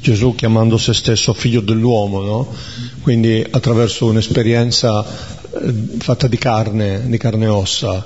[0.00, 2.54] Gesù chiamando se stesso figlio dell'uomo, no?
[3.02, 8.04] quindi attraverso un'esperienza eh, fatta di carne, di carne e ossa.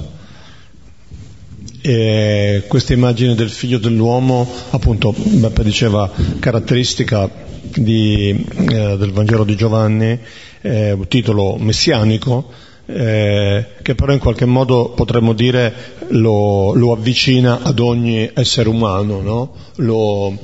[1.83, 7.29] E questa immagine del figlio dell'uomo, appunto, Beppe diceva, caratteristica
[7.65, 10.19] di, eh, del Vangelo di Giovanni,
[10.63, 12.51] eh, titolo messianico,
[12.93, 15.72] eh, che però in qualche modo potremmo dire
[16.09, 19.55] lo, lo avvicina ad ogni essere umano, no?
[19.76, 20.36] lo,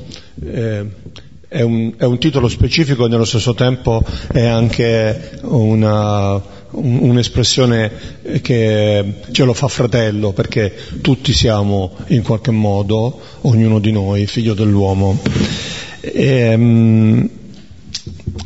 [0.44, 0.86] eh,
[1.48, 6.40] è, un, è, un, titolo specifico e nello stesso tempo è anche una,
[6.70, 7.92] un'espressione
[8.40, 10.72] che ce lo fa fratello, perché
[11.02, 15.18] tutti siamo in qualche modo, ognuno di noi, figlio dell'uomo.
[16.00, 17.28] E, um,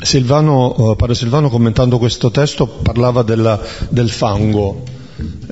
[0.03, 4.83] Silvano, eh, padre Silvano commentando questo testo parlava della, del fango,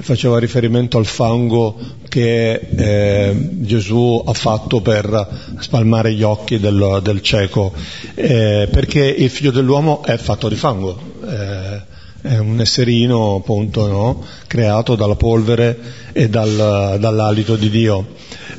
[0.01, 1.77] faceva riferimento al fango
[2.09, 5.29] che eh, Gesù ha fatto per
[5.61, 7.73] spalmare gli occhi del, del cieco,
[8.15, 10.99] eh, perché il figlio dell'uomo è fatto di fango.
[11.27, 11.90] Eh,
[12.23, 14.25] è un esserino appunto no?
[14.47, 15.79] creato dalla polvere
[16.13, 18.07] e dal, dall'alito di Dio.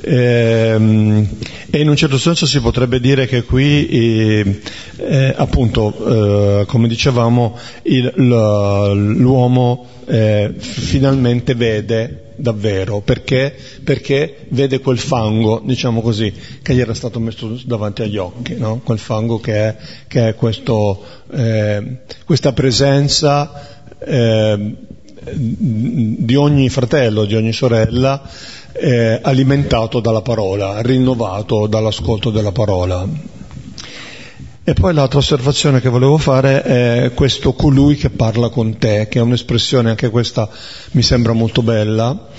[0.01, 1.28] E, ehm,
[1.70, 4.62] e, in un certo senso si potrebbe dire che qui, eh,
[4.97, 13.55] eh, appunto, eh, come dicevamo, il, l'uomo eh, finalmente vede davvero, perché?
[13.83, 18.81] Perché vede quel fango, diciamo così, che gli era stato messo davanti agli occhi, no?
[18.83, 19.75] quel fango che è,
[20.07, 24.75] che è questo, eh, questa presenza eh,
[25.33, 28.21] di ogni fratello, di ogni sorella,
[28.73, 33.39] eh, alimentato dalla parola, rinnovato dall'ascolto della parola.
[34.72, 39.19] E poi l'altra osservazione che volevo fare è questo colui che parla con te, che
[39.19, 40.47] è un'espressione, anche questa
[40.91, 42.30] mi sembra molto bella,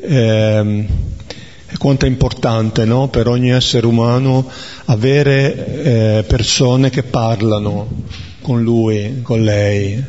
[0.00, 0.86] eh,
[1.76, 3.08] quanto è importante no?
[3.08, 4.48] per ogni essere umano
[4.86, 7.88] avere eh, persone che parlano
[8.40, 10.02] con lui, con lei,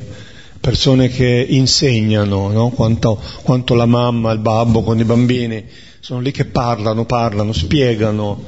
[0.61, 2.69] persone che insegnano no?
[2.69, 5.65] quanto, quanto la mamma, il babbo con i bambini
[5.99, 8.43] sono lì che parlano, parlano, spiegano,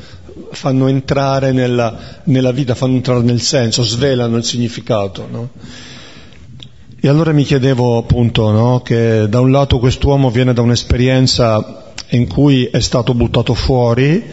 [0.52, 5.28] fanno entrare nella, nella, vita, fanno entrare nel senso, svelano il significato.
[5.30, 5.50] No?
[7.00, 12.28] E allora mi chiedevo appunto no, che da un lato quest'uomo viene da un'esperienza in
[12.28, 14.24] cui è stato buttato fuori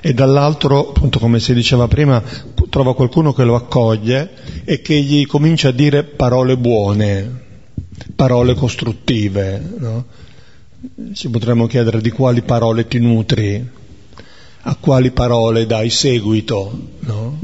[0.00, 2.22] e dall'altro, appunto come si diceva prima,
[2.68, 4.30] trova qualcuno che lo accoglie
[4.64, 7.40] e che gli comincia a dire parole buone,
[8.16, 9.62] parole costruttive.
[9.78, 10.04] No?
[11.12, 13.64] Ci potremmo chiedere di quali parole ti nutri,
[14.62, 17.38] a quali parole dai seguito, no?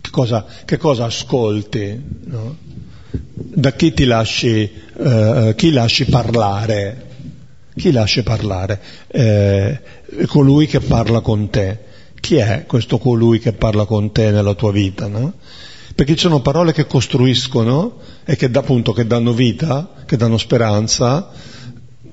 [0.00, 2.56] che, cosa, che, cosa, ascolti, no?
[3.10, 7.06] da chi ti lasci, eh, chi lasci parlare,
[7.76, 9.80] chi lasci parlare, eh,
[10.26, 11.84] colui che parla con te.
[12.18, 15.06] Chi è questo colui che parla con te nella tua vita?
[15.06, 15.34] No?
[15.94, 21.30] Perché ci sono parole che costruiscono e che, appunto, che danno vita, che danno speranza,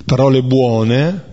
[0.06, 1.33] parole buone,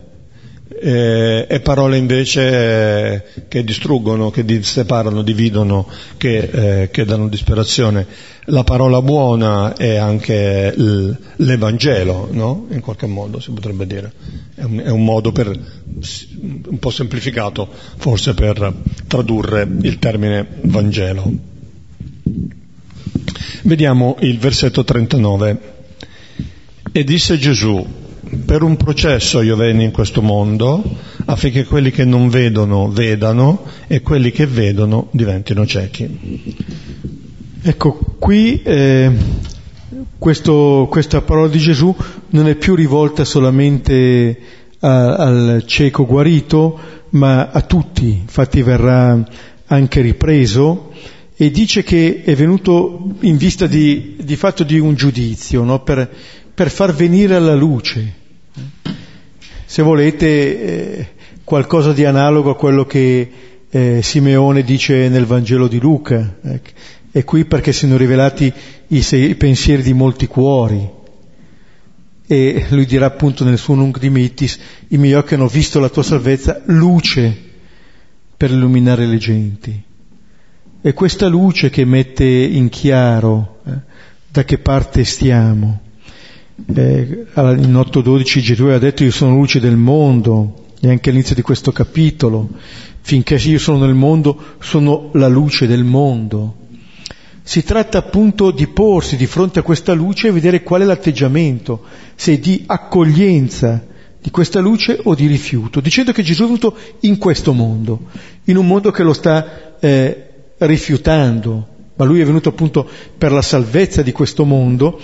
[0.83, 8.07] eh, e parole invece che distruggono, che separano, dividono, che, eh, che, danno disperazione.
[8.47, 10.75] La parola buona è anche
[11.37, 12.67] l'Evangelo, no?
[12.71, 14.13] In qualche modo si potrebbe dire.
[14.55, 18.73] È un, è un modo per, un po' semplificato forse per
[19.07, 21.31] tradurre il termine Vangelo.
[23.65, 25.79] Vediamo il versetto 39.
[26.93, 27.87] E disse Gesù,
[28.45, 30.83] per un processo io venni in questo mondo
[31.25, 36.57] affinché quelli che non vedono vedano e quelli che vedono diventino ciechi.
[37.63, 39.11] Ecco, qui eh,
[40.19, 41.95] questo, questa parola di Gesù
[42.31, 44.39] non è più rivolta solamente
[44.81, 46.79] a, al cieco guarito,
[47.11, 49.23] ma a tutti, infatti verrà
[49.67, 50.93] anche ripreso
[51.37, 55.83] e dice che è venuto in vista di, di fatto di un giudizio, no?
[55.83, 56.11] per,
[56.55, 58.19] per far venire alla luce
[59.71, 61.09] se volete, eh,
[61.45, 63.31] qualcosa di analogo a quello che
[63.71, 66.39] eh, Simeone dice nel Vangelo di Luca.
[66.43, 66.71] Ecco.
[67.13, 68.53] È qui perché sono rivelati
[68.89, 70.91] i, sei, i, pensieri di molti cuori.
[72.27, 76.03] E lui dirà appunto nel suo Nunc Dimittis, i miei occhi hanno visto la tua
[76.03, 77.33] salvezza, luce
[78.37, 79.83] per illuminare le genti.
[80.81, 83.71] È questa luce che mette in chiaro eh,
[84.29, 85.83] da che parte stiamo
[86.75, 91.43] eh, in 8.12 Gesù ha detto io sono luce del mondo e anche all'inizio di
[91.43, 92.49] questo capitolo,
[93.03, 96.57] finché io sono nel mondo, sono la luce del mondo.
[97.43, 101.83] Si tratta appunto di porsi di fronte a questa luce e vedere qual è l'atteggiamento,
[102.15, 103.87] se di accoglienza
[104.23, 108.01] di questa luce o di rifiuto, dicendo che Gesù è venuto in questo mondo,
[108.45, 113.43] in un mondo che lo sta eh, rifiutando, ma lui è venuto appunto per la
[113.43, 115.01] salvezza di questo mondo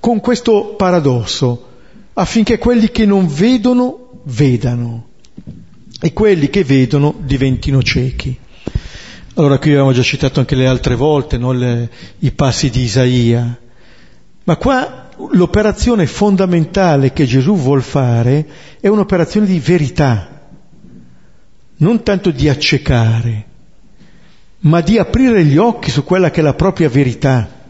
[0.00, 1.68] con questo paradosso,
[2.14, 5.08] affinché quelli che non vedono vedano
[6.00, 8.38] e quelli che vedono diventino ciechi.
[9.34, 11.52] Allora qui abbiamo già citato anche le altre volte no?
[11.52, 11.90] le,
[12.20, 13.58] i passi di Isaia,
[14.44, 18.46] ma qua l'operazione fondamentale che Gesù vuol fare
[18.80, 20.48] è un'operazione di verità,
[21.78, 23.44] non tanto di accecare,
[24.60, 27.64] ma di aprire gli occhi su quella che è la propria verità.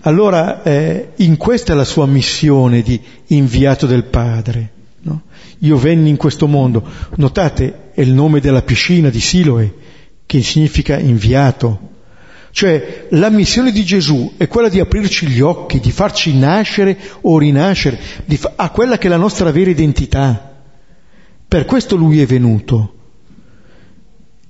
[0.00, 4.70] Allora eh, in questa è la sua missione di inviato del Padre.
[5.02, 5.22] No?
[5.60, 6.82] Io venni in questo mondo,
[7.16, 9.74] notate è il nome della piscina di Siloe,
[10.26, 11.94] che significa inviato.
[12.50, 17.38] Cioè la missione di Gesù è quella di aprirci gli occhi, di farci nascere o
[17.38, 20.54] rinascere fa- a quella che è la nostra vera identità.
[21.46, 22.95] Per questo lui è venuto.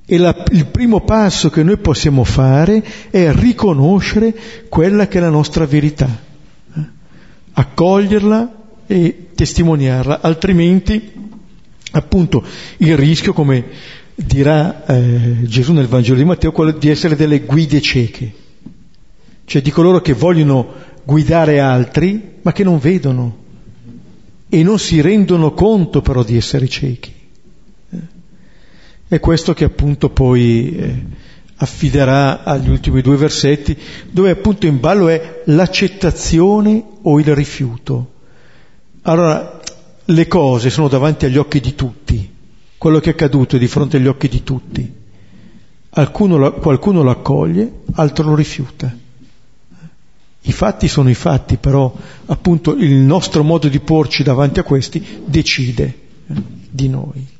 [0.09, 4.35] E la, il primo passo che noi possiamo fare è riconoscere
[4.69, 6.09] quella che è la nostra verità,
[6.77, 6.81] eh?
[7.53, 8.55] accoglierla
[8.87, 11.13] e testimoniarla, altrimenti
[11.91, 12.45] appunto
[12.79, 13.65] il rischio, come
[14.15, 18.33] dirà eh, Gesù nel Vangelo di Matteo, quello di essere delle guide cieche,
[19.45, 20.73] cioè di coloro che vogliono
[21.05, 23.45] guidare altri ma che non vedono
[24.49, 27.13] e non si rendono conto però di essere ciechi.
[29.09, 31.05] È questo che appunto poi eh,
[31.57, 33.77] affiderà agli ultimi due versetti,
[34.11, 38.15] dove appunto in ballo è l'accettazione o il rifiuto.
[39.03, 39.61] Allora,
[40.05, 42.31] le cose sono davanti agli occhi di tutti,
[42.77, 44.93] quello che è accaduto è di fronte agli occhi di tutti.
[45.91, 48.95] Alcuno, qualcuno lo accoglie, altro lo rifiuta.
[50.43, 51.93] I fatti sono i fatti, però
[52.27, 55.85] appunto il nostro modo di porci davanti a questi decide
[56.27, 56.35] eh,
[56.71, 57.35] di noi.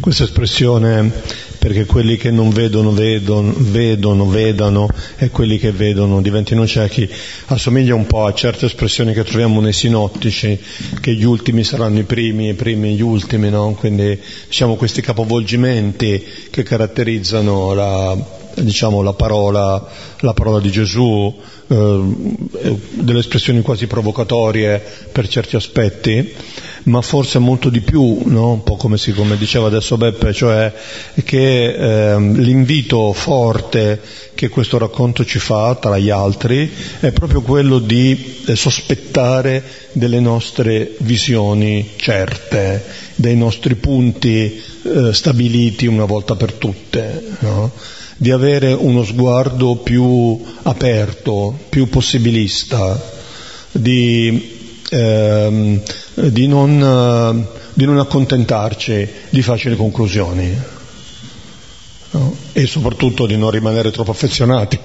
[0.00, 1.12] Questa espressione
[1.58, 4.88] perché quelli che non vedono vedono, vedono, vedano
[5.18, 7.06] e quelli che vedono diventino ciechi
[7.48, 10.58] assomiglia un po' a certe espressioni che troviamo nei sinottici,
[11.02, 13.74] che gli ultimi saranno i primi, i primi gli ultimi, no?
[13.74, 19.86] Quindi diciamo questi capovolgimenti che caratterizzano la, diciamo, la, parola,
[20.20, 21.34] la parola di Gesù,
[21.66, 22.00] eh,
[22.94, 24.82] delle espressioni quasi provocatorie
[25.12, 26.34] per certi aspetti
[26.84, 28.52] ma forse molto di più, no?
[28.52, 30.72] un po' come, si, come, diceva adesso Beppe, cioè
[31.24, 34.00] che eh, l'invito forte
[34.34, 36.70] che questo racconto ci fa, tra gli altri,
[37.00, 42.84] è proprio quello di eh, sospettare delle nostre visioni certe,
[43.16, 47.70] dei nostri punti eh, stabiliti una volta per tutte, no?
[48.20, 53.02] Di avere uno sguardo più aperto, più possibilista,
[53.72, 54.58] di
[54.90, 55.80] ehm,
[56.14, 60.54] di, non, eh, di, non, accontentarci di facili conclusioni
[62.10, 62.36] no?
[62.52, 64.78] e soprattutto di non rimanere troppo affezionati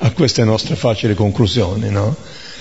[0.00, 1.88] a queste nostre facili conclusioni.
[1.88, 2.14] No?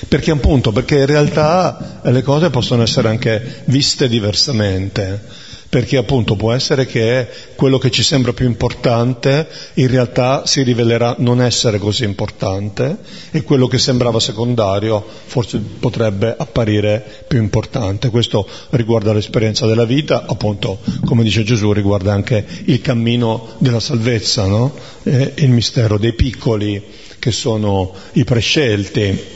[0.07, 5.42] Perché appunto, perché in realtà le cose possono essere anche viste diversamente
[5.73, 11.15] perché appunto può essere che quello che ci sembra più importante in realtà si rivelerà
[11.17, 12.97] non essere così importante
[13.31, 18.11] e quello che sembrava secondario forse potrebbe apparire più importante.
[18.11, 24.45] Questo riguarda l'esperienza della vita, appunto come dice Gesù riguarda anche il cammino della salvezza,
[24.45, 24.75] no?
[25.05, 26.83] il mistero dei piccoli
[27.17, 29.32] che sono i prescelti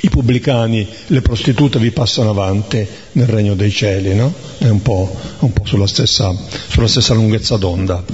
[0.00, 4.32] i pubblicani, le prostitute vi passano avanti nel regno dei cieli, no?
[4.58, 6.34] È un po', un po sulla, stessa,
[6.68, 8.04] sulla stessa lunghezza d'onda.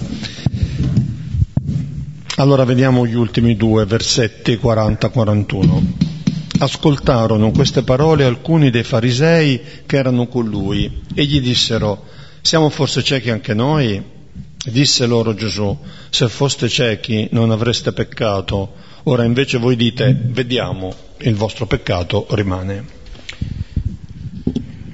[2.37, 5.83] Allora vediamo gli ultimi due versetti 40-41.
[6.59, 12.05] Ascoltarono queste parole alcuni dei farisei che erano con lui e gli dissero,
[12.41, 14.03] siamo forse ciechi anche noi?
[14.65, 15.77] Disse loro Gesù,
[16.11, 18.73] se foste ciechi non avreste peccato,
[19.05, 22.85] ora invece voi dite, vediamo, il vostro peccato rimane.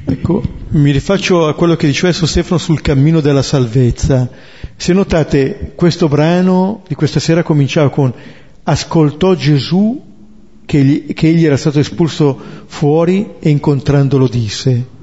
[0.04, 4.28] Ecco, mi rifaccio a quello che diceva Stefano sul cammino della salvezza.
[4.76, 8.12] Se notate, questo brano di questa sera cominciava con
[8.62, 10.08] ascoltò Gesù
[10.64, 14.98] che egli, che egli era stato espulso fuori e incontrandolo disse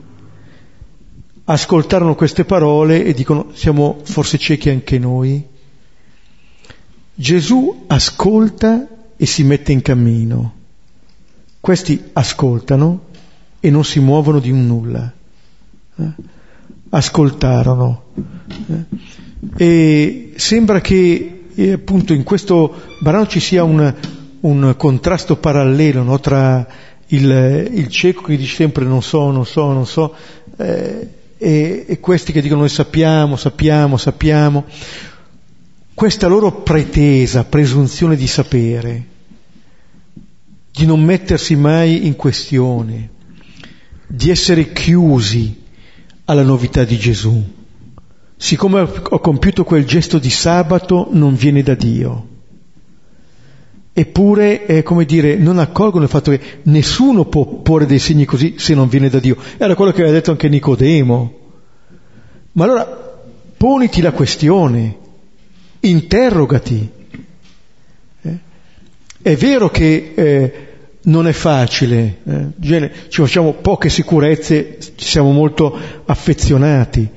[1.49, 5.45] ascoltarono queste parole e dicono siamo forse ciechi anche noi.
[7.14, 8.88] Gesù ascolta
[9.18, 10.53] e si mette in cammino.
[11.59, 13.07] Questi ascoltano
[13.59, 15.11] e non si muovono di un nulla.
[15.97, 16.11] Eh?
[16.89, 18.03] Ascoltarono.
[18.68, 18.86] Eh?
[19.57, 23.93] E sembra che eh, appunto in questo brano ci sia un,
[24.41, 26.20] un contrasto parallelo no?
[26.20, 26.65] tra
[27.07, 30.13] il, il, cieco che dice sempre non so, non so, non so,
[30.57, 34.65] eh, e, e questi che dicono noi sappiamo, sappiamo, sappiamo,
[35.98, 39.04] questa loro pretesa, presunzione di sapere,
[40.72, 43.10] di non mettersi mai in questione,
[44.06, 45.60] di essere chiusi
[46.26, 47.43] alla novità di Gesù,
[48.36, 52.28] siccome ho compiuto quel gesto di sabato, non viene da Dio.
[53.91, 58.54] Eppure, eh, come dire, non accolgono il fatto che nessuno può porre dei segni così
[58.60, 59.36] se non viene da Dio.
[59.58, 61.34] Era quello che aveva detto anche Nicodemo.
[62.52, 62.86] Ma allora
[63.58, 65.06] poniti la questione,
[65.82, 66.89] interrogati.
[68.21, 68.38] Eh?
[69.21, 70.67] È vero che eh,
[71.03, 72.91] non è facile, eh?
[73.07, 77.07] ci facciamo poche sicurezze, ci siamo molto affezionati,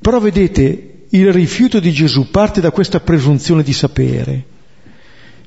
[0.00, 4.44] però vedete, il rifiuto di Gesù parte da questa presunzione di sapere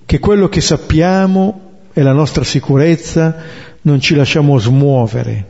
[0.06, 3.36] che quello che sappiamo è la nostra sicurezza,
[3.82, 5.50] non ci lasciamo smuovere,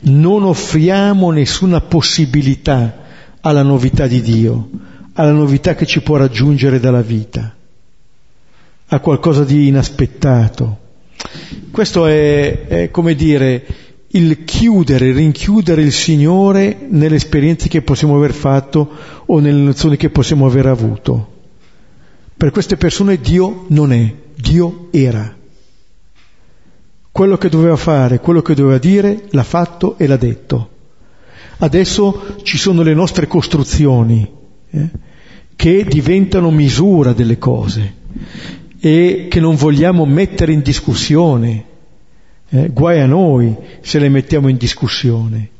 [0.00, 3.04] non offriamo nessuna possibilità
[3.40, 4.68] alla novità di Dio,
[5.16, 7.54] alla novità che ci può raggiungere dalla vita,
[8.88, 10.84] a qualcosa di inaspettato.
[11.70, 13.64] Questo è, è come dire,
[14.08, 18.88] il chiudere, rinchiudere il Signore nelle esperienze che possiamo aver fatto
[19.26, 21.32] o nelle nozioni che possiamo aver avuto.
[22.36, 25.34] Per queste persone Dio non è, Dio era.
[27.10, 30.70] Quello che doveva fare, quello che doveva dire, l'ha fatto e l'ha detto.
[31.58, 34.35] Adesso ci sono le nostre costruzioni
[34.70, 34.88] eh,
[35.56, 37.94] che diventano misura delle cose
[38.78, 41.64] e che non vogliamo mettere in discussione.
[42.48, 45.50] Eh, guai a noi se le mettiamo in discussione.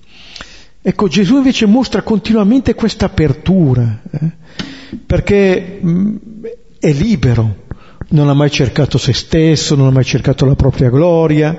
[0.80, 4.30] Ecco, Gesù invece mostra continuamente questa apertura, eh,
[5.04, 6.16] perché mh, mm,
[6.78, 7.64] è libero,
[8.10, 11.58] non ha mai cercato se stesso, non ha mai cercato la propria gloria,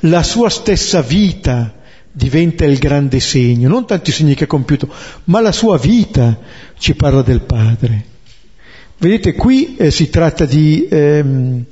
[0.00, 1.77] la sua stessa vita
[2.18, 4.88] diventa il grande segno, non tanti segni che ha compiuto,
[5.24, 6.36] ma la sua vita
[6.76, 8.04] ci parla del Padre.
[8.98, 11.64] Vedete, qui eh, si tratta di, ehm,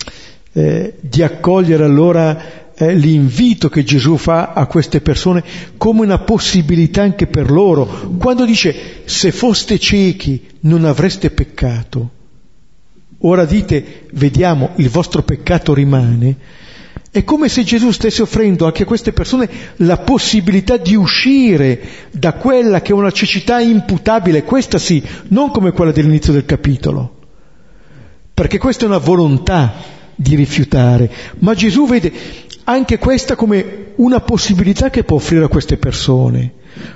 [0.52, 5.42] eh, di accogliere allora eh, l'invito che Gesù fa a queste persone
[5.76, 12.10] come una possibilità anche per loro, quando dice se foste ciechi non avreste peccato.
[13.20, 16.36] Ora dite, vediamo, il vostro peccato rimane.
[17.16, 22.34] È come se Gesù stesse offrendo anche a queste persone la possibilità di uscire da
[22.34, 27.20] quella che è una cecità imputabile, questa sì, non come quella dell'inizio del capitolo,
[28.34, 29.72] perché questa è una volontà
[30.14, 32.12] di rifiutare, ma Gesù vede
[32.64, 36.52] anche questa come una possibilità che può offrire a queste persone,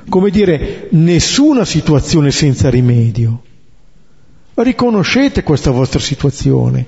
[0.07, 3.41] come dire nessuna situazione senza rimedio.
[4.63, 6.87] Riconoscete questa vostra situazione.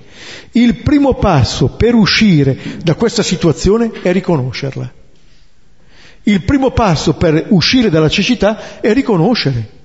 [0.53, 4.93] Il primo passo per uscire da questa situazione è riconoscerla.
[6.25, 9.81] Il primo passo per uscire dalla cecità è riconoscere.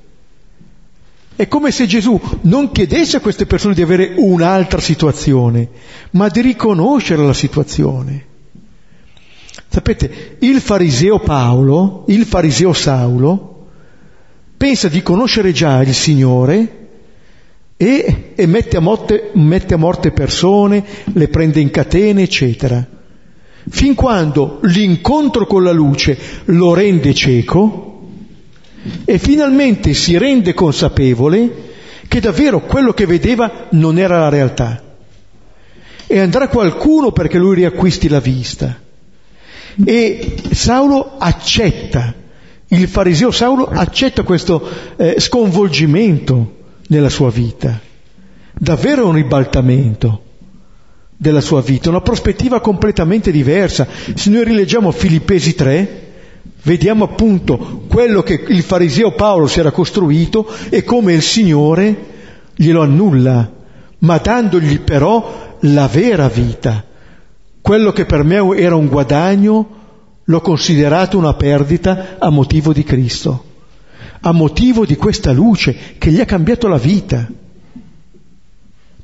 [1.36, 5.70] È come se Gesù non chiedesse a queste persone di avere un'altra situazione,
[6.12, 8.26] ma di riconoscere la situazione.
[9.70, 13.68] Sapete, il fariseo Paolo, il fariseo Saulo,
[14.58, 16.77] pensa di conoscere già il Signore
[17.78, 22.86] e, e mette, a morte, mette a morte persone, le prende in catene, eccetera.
[23.70, 28.10] Fin quando l'incontro con la luce lo rende cieco
[29.06, 31.66] e finalmente si rende consapevole
[32.08, 34.84] che davvero quello che vedeva non era la realtà.
[36.08, 38.80] E andrà qualcuno perché lui riacquisti la vista.
[39.86, 42.14] E Saulo accetta,
[42.70, 46.57] il fariseo Saulo accetta questo eh, sconvolgimento
[46.88, 47.80] nella sua vita.
[48.54, 50.22] Davvero un ribaltamento
[51.16, 53.88] della sua vita, una prospettiva completamente diversa.
[54.14, 56.06] Se noi rileggiamo Filippesi 3,
[56.64, 62.16] vediamo appunto quello che il fariseo Paolo si era costruito e come il Signore
[62.56, 63.52] glielo annulla,
[64.00, 66.86] ma dandogli però la vera vita.
[67.62, 69.76] Quello che per me era un guadagno
[70.24, 73.47] l'ho considerato una perdita a motivo di Cristo
[74.28, 77.26] a motivo di questa luce che gli ha cambiato la vita,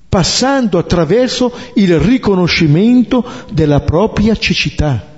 [0.10, 5.12] passando attraverso il riconoscimento della propria cecità.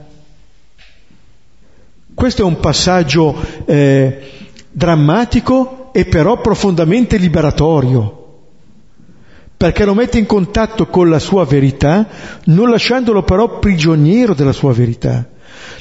[2.14, 3.36] Questo è un passaggio
[3.66, 4.22] eh,
[4.72, 8.44] drammatico e però profondamente liberatorio,
[9.58, 12.08] perché lo mette in contatto con la sua verità,
[12.46, 15.34] non lasciandolo però prigioniero della sua verità.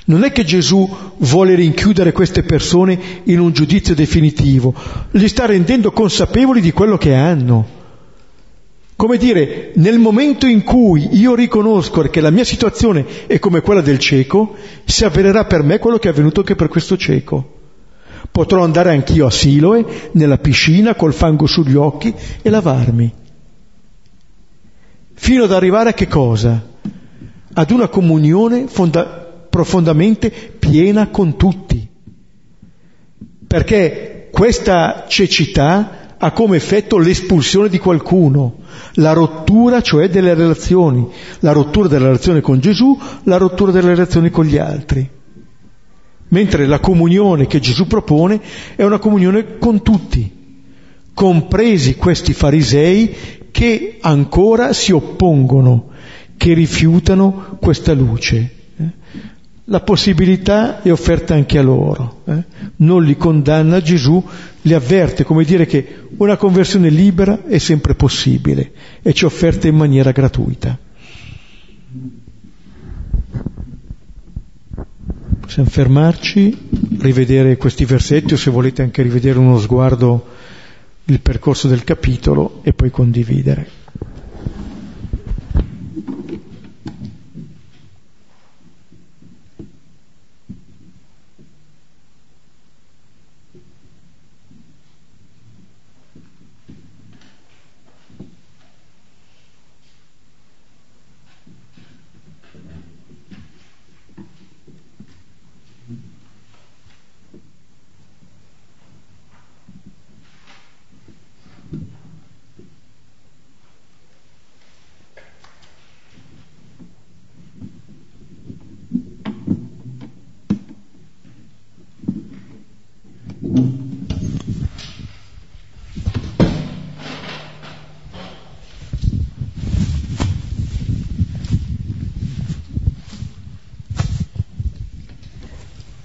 [0.06, 4.74] Non è che Gesù vuole rinchiudere queste persone in un giudizio definitivo,
[5.12, 7.82] li sta rendendo consapevoli di quello che hanno.
[8.96, 13.80] Come dire, nel momento in cui io riconosco che la mia situazione è come quella
[13.80, 14.54] del cieco,
[14.84, 17.52] si avvererà per me quello che è avvenuto anche per questo cieco.
[18.30, 23.12] Potrò andare anch'io a Siloe, nella piscina, col fango sugli occhi e lavarmi.
[25.14, 26.64] Fino ad arrivare a che cosa?
[27.52, 29.23] Ad una comunione fondamentale
[29.54, 31.86] profondamente piena con tutti.
[33.46, 38.56] Perché questa cecità ha come effetto l'espulsione di qualcuno,
[38.94, 44.28] la rottura cioè delle relazioni, la rottura della relazione con Gesù, la rottura delle relazioni
[44.30, 45.08] con gli altri.
[46.30, 48.40] Mentre la comunione che Gesù propone
[48.74, 50.64] è una comunione con tutti,
[51.14, 53.14] compresi questi farisei
[53.52, 55.90] che ancora si oppongono,
[56.36, 58.62] che rifiutano questa luce.
[59.68, 62.42] La possibilità è offerta anche a loro, eh?
[62.76, 64.22] non li condanna Gesù,
[64.60, 69.66] li avverte, come dire che una conversione libera è sempre possibile e ci è offerta
[69.66, 70.78] in maniera gratuita.
[75.40, 76.56] Possiamo fermarci,
[76.98, 80.26] rivedere questi versetti o se volete anche rivedere uno sguardo
[81.06, 83.83] il percorso del capitolo e poi condividere.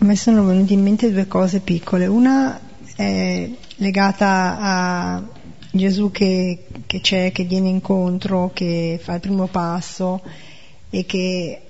[0.09, 2.07] Me sono venute in mente due cose piccole.
[2.07, 2.59] Una
[2.95, 5.23] è legata a
[5.69, 10.23] Gesù che, che c'è, che viene incontro, che fa il primo passo
[10.89, 11.61] e che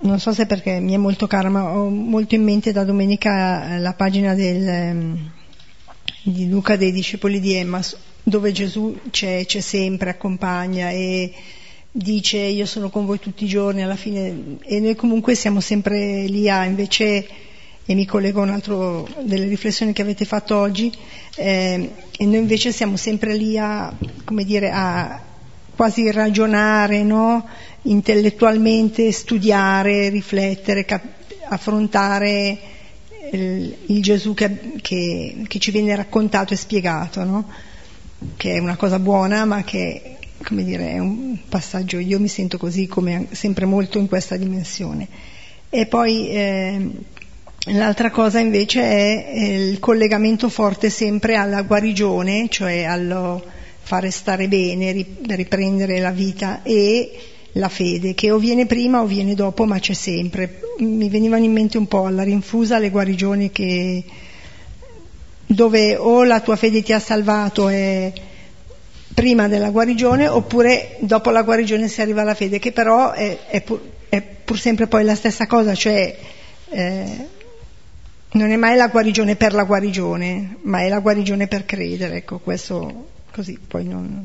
[0.00, 3.76] non so se perché mi è molto cara, ma ho molto in mente da domenica
[3.78, 5.30] la pagina del, ehm,
[6.22, 7.80] di Luca dei discepoli di Emma,
[8.22, 11.34] dove Gesù c'è, c'è sempre, accompagna e
[11.90, 16.24] dice io sono con voi tutti i giorni alla fine e noi comunque siamo sempre
[16.26, 17.26] lì a invece
[17.90, 20.92] e mi collego a un'altra delle riflessioni che avete fatto oggi
[21.36, 23.90] eh, e noi invece siamo sempre lì a
[24.24, 25.22] come dire a
[25.74, 27.48] quasi ragionare no?
[27.82, 31.06] intellettualmente studiare riflettere cap-
[31.48, 32.58] affrontare
[33.32, 37.50] il, il Gesù che, che, che, ci viene raccontato e spiegato no?
[38.36, 42.58] che è una cosa buona ma che come dire, è un passaggio, io mi sento
[42.58, 45.06] così come sempre molto in questa dimensione.
[45.70, 46.90] E poi eh,
[47.72, 53.42] l'altra cosa invece è il collegamento forte sempre alla guarigione, cioè allo
[53.82, 57.10] fare stare bene, riprendere la vita e
[57.52, 60.60] la fede, che o viene prima o viene dopo, ma c'è sempre.
[60.78, 64.04] Mi venivano in mente un po' alla rinfusa le guarigioni che,
[65.46, 68.12] dove o la tua fede ti ha salvato e
[69.18, 73.60] prima della guarigione oppure dopo la guarigione si arriva alla fede, che però è, è,
[73.62, 76.16] pur, è pur, sempre poi la stessa cosa, cioè
[76.68, 77.28] eh,
[78.30, 82.38] non è mai la guarigione per la guarigione, ma è la guarigione per credere, ecco,
[82.38, 84.24] questo così, poi non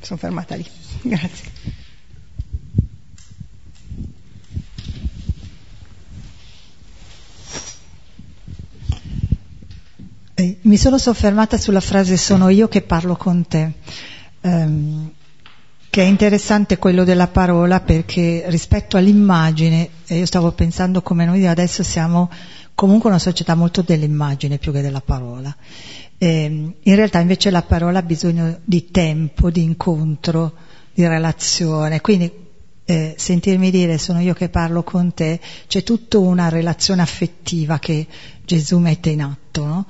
[0.00, 0.64] sono fermata lì.
[1.02, 1.84] Grazie.
[10.38, 13.72] Eh, mi sono soffermata sulla frase sono io che parlo con te,
[14.42, 15.10] ehm,
[15.88, 21.46] che è interessante quello della parola perché rispetto all'immagine, e io stavo pensando come noi
[21.46, 22.30] adesso siamo
[22.74, 25.56] comunque una società molto dell'immagine più che della parola.
[26.18, 30.52] Eh, in realtà invece la parola ha bisogno di tempo, di incontro,
[30.92, 32.30] di relazione, quindi
[32.84, 38.06] eh, sentirmi dire sono io che parlo con te, c'è tutta una relazione affettiva che
[38.44, 39.86] Gesù mette in atto, no?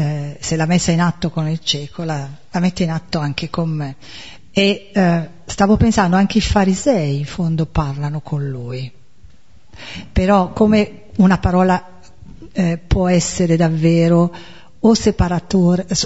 [0.00, 3.50] Eh, se l'ha messa in atto con il cieco, la, la mette in atto anche
[3.50, 3.96] con me.
[4.50, 8.90] E eh, stavo pensando, anche i farisei in fondo parlano con lui.
[10.10, 11.98] Però come una parola
[12.52, 14.34] eh, può essere davvero
[14.78, 14.94] o,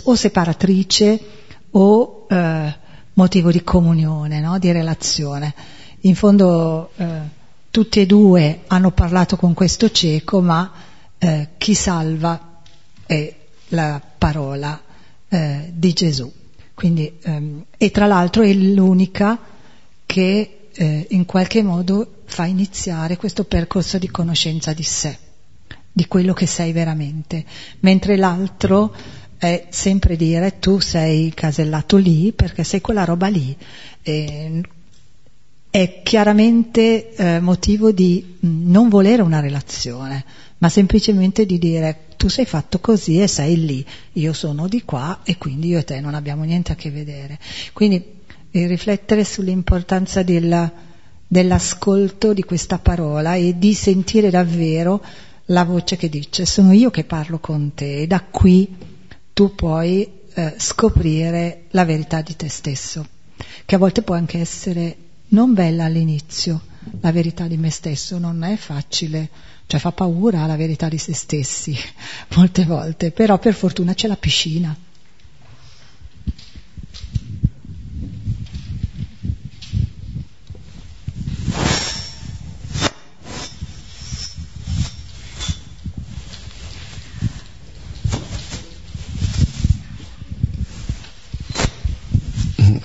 [0.03, 1.21] o separatrice
[1.71, 2.77] o eh,
[3.15, 4.59] motivo di comunione, no?
[4.59, 5.55] di relazione.
[6.01, 7.21] In fondo eh,
[7.71, 10.73] tutti e due hanno parlato con questo cieco, ma
[11.17, 12.61] eh, chi salva
[13.07, 14.81] è la parola
[15.29, 16.33] eh, di Gesù.
[16.75, 19.39] Quindi, ehm, e tra l'altro è l'unica
[20.07, 25.17] che eh, in qualche modo fa iniziare questo percorso di conoscenza di sé,
[25.91, 27.45] di quello che sei veramente,
[27.81, 28.95] mentre l'altro
[29.37, 33.57] è sempre dire tu sei casellato lì perché sei quella roba lì.
[34.03, 34.63] E
[35.71, 40.25] è chiaramente eh, motivo di non volere una relazione,
[40.65, 43.85] ma semplicemente di dire tu sei fatto così e sei lì,
[44.15, 47.39] io sono di qua e quindi io e te non abbiamo niente a che vedere.
[47.75, 48.03] Quindi
[48.51, 50.73] riflettere sull'importanza della,
[51.27, 55.05] dell'ascolto di questa parola e di sentire davvero
[55.47, 58.75] la voce che dice sono io che parlo con te e da qui
[59.35, 63.07] tu puoi eh, scoprire la verità di te stesso,
[63.67, 64.97] che a volte può anche essere
[65.29, 66.63] non bella all'inizio,
[67.01, 69.29] la verità di me stesso non è facile,
[69.67, 71.77] cioè fa paura la verità di se stessi
[72.37, 74.77] molte volte, però per fortuna c'è la piscina.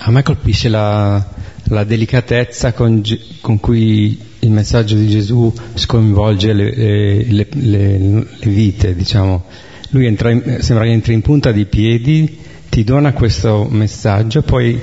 [0.02, 1.24] A me colpisce la,
[1.64, 3.00] la delicatezza con,
[3.40, 9.44] con, cui il messaggio di Gesù sconvolge le, le, le, le vite, diciamo.
[9.90, 12.38] Lui entra in, sembra che entri in punta di piedi,
[12.68, 14.80] ti dona questo messaggio, poi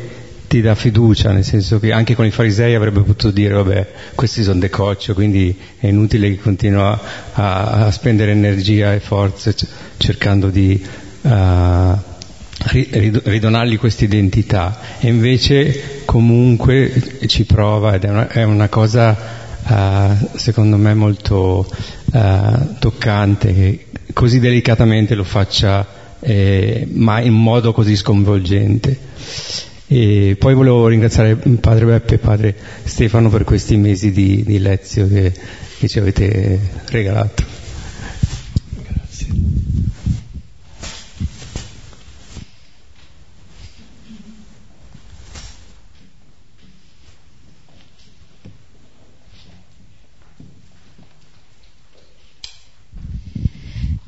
[0.48, 4.44] ti dà fiducia, nel senso che anche con i farisei avrebbe potuto dire, vabbè, questi
[4.44, 7.00] sono decoccio, quindi è inutile che continua
[7.34, 9.56] a, a spendere energia e forze
[9.98, 10.86] cercando di...
[11.22, 12.16] Uh,
[12.70, 16.92] ridonargli questa identità e invece comunque
[17.28, 19.37] ci prova ed è una, è una cosa
[19.70, 21.68] uh, secondo me molto
[22.14, 25.86] uh, toccante che così delicatamente lo faccia
[26.20, 28.98] eh, ma in modo così sconvolgente.
[29.90, 35.08] E poi volevo ringraziare padre Beppe e padre Stefano per questi mesi di, di lezio
[35.08, 35.32] che,
[35.78, 36.60] che ci avete
[36.90, 37.56] regalato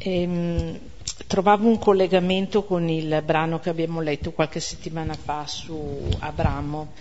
[0.02, 0.80] Ehm,
[1.28, 6.93] trovavo un collegamento con il brano che abbiamo letto qualche settimana fa su Abramo,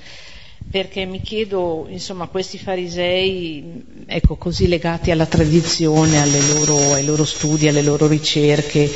[0.68, 7.68] perché mi chiedo, insomma, questi farisei, ecco, così legati alla tradizione, loro, ai loro studi,
[7.68, 8.90] alle loro ricerche,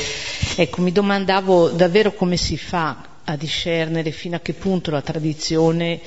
[0.57, 6.00] ecco, mi domandavo davvero come si fa a discernere fino a che punto la tradizione,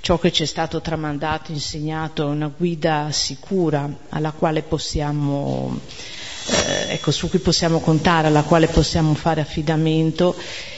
[0.00, 5.80] ciò che ci è stato tramandato, insegnato, è una guida sicura alla quale possiamo
[6.46, 10.36] eh, ecco, su cui possiamo contare, alla quale possiamo fare affidamento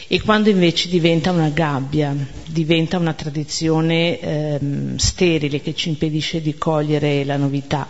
[0.09, 6.55] e quando invece diventa una gabbia, diventa una tradizione ehm, sterile che ci impedisce di
[6.57, 7.89] cogliere la novità.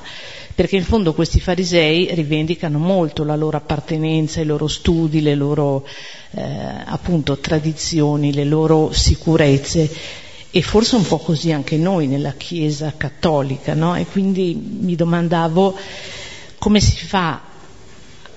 [0.55, 5.85] Perché in fondo questi farisei rivendicano molto la loro appartenenza, i loro studi, le loro
[6.33, 6.43] eh,
[6.85, 9.91] appunto tradizioni, le loro sicurezze
[10.51, 13.97] e forse un po' così anche noi nella Chiesa cattolica, no?
[13.97, 15.77] E quindi mi domandavo
[16.59, 17.51] come si fa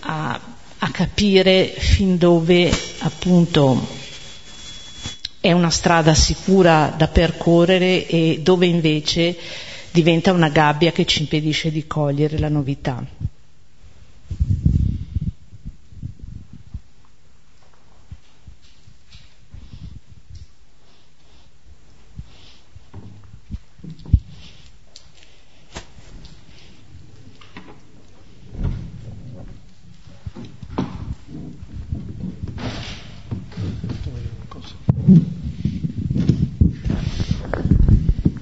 [0.06, 0.40] a,
[0.80, 3.88] a capire fin dove appunto
[5.40, 9.36] è una strada sicura da percorrere e dove invece
[9.92, 13.04] diventa una gabbia che ci impedisce di cogliere la novità.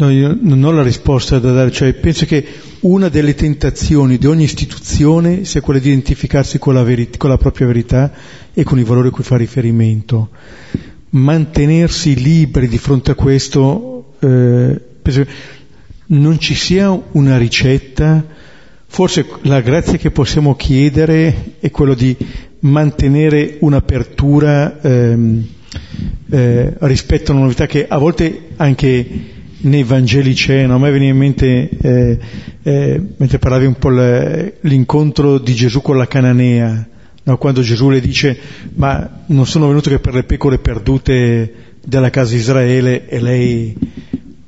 [0.03, 2.45] No, io non ho la risposta da dare, cioè penso che
[2.81, 7.37] una delle tentazioni di ogni istituzione sia quella di identificarsi con la, veri- con la
[7.37, 8.11] propria verità
[8.53, 10.31] e con i valori a cui fa riferimento.
[11.11, 15.31] Mantenersi liberi di fronte a questo, eh, penso che
[16.07, 18.25] non ci sia una ricetta,
[18.85, 22.13] forse la grazia che possiamo chiedere è quello di
[22.59, 25.47] mantenere un'apertura ehm,
[26.29, 29.32] eh, rispetto a una novità che a volte anche
[29.63, 30.75] nei Vangeli c'è, no?
[30.75, 32.17] a me veniva in mente, eh,
[32.63, 36.87] eh, mentre parlavi un po' l'incontro di Gesù con la Cananea,
[37.23, 37.37] no?
[37.37, 38.37] quando Gesù le dice,
[38.75, 41.53] ma non sono venuto che per le pecore perdute
[41.83, 43.75] della casa di Israele e lei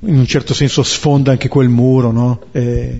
[0.07, 2.41] in un certo senso sfonda anche quel muro, no?
[2.51, 2.99] eh,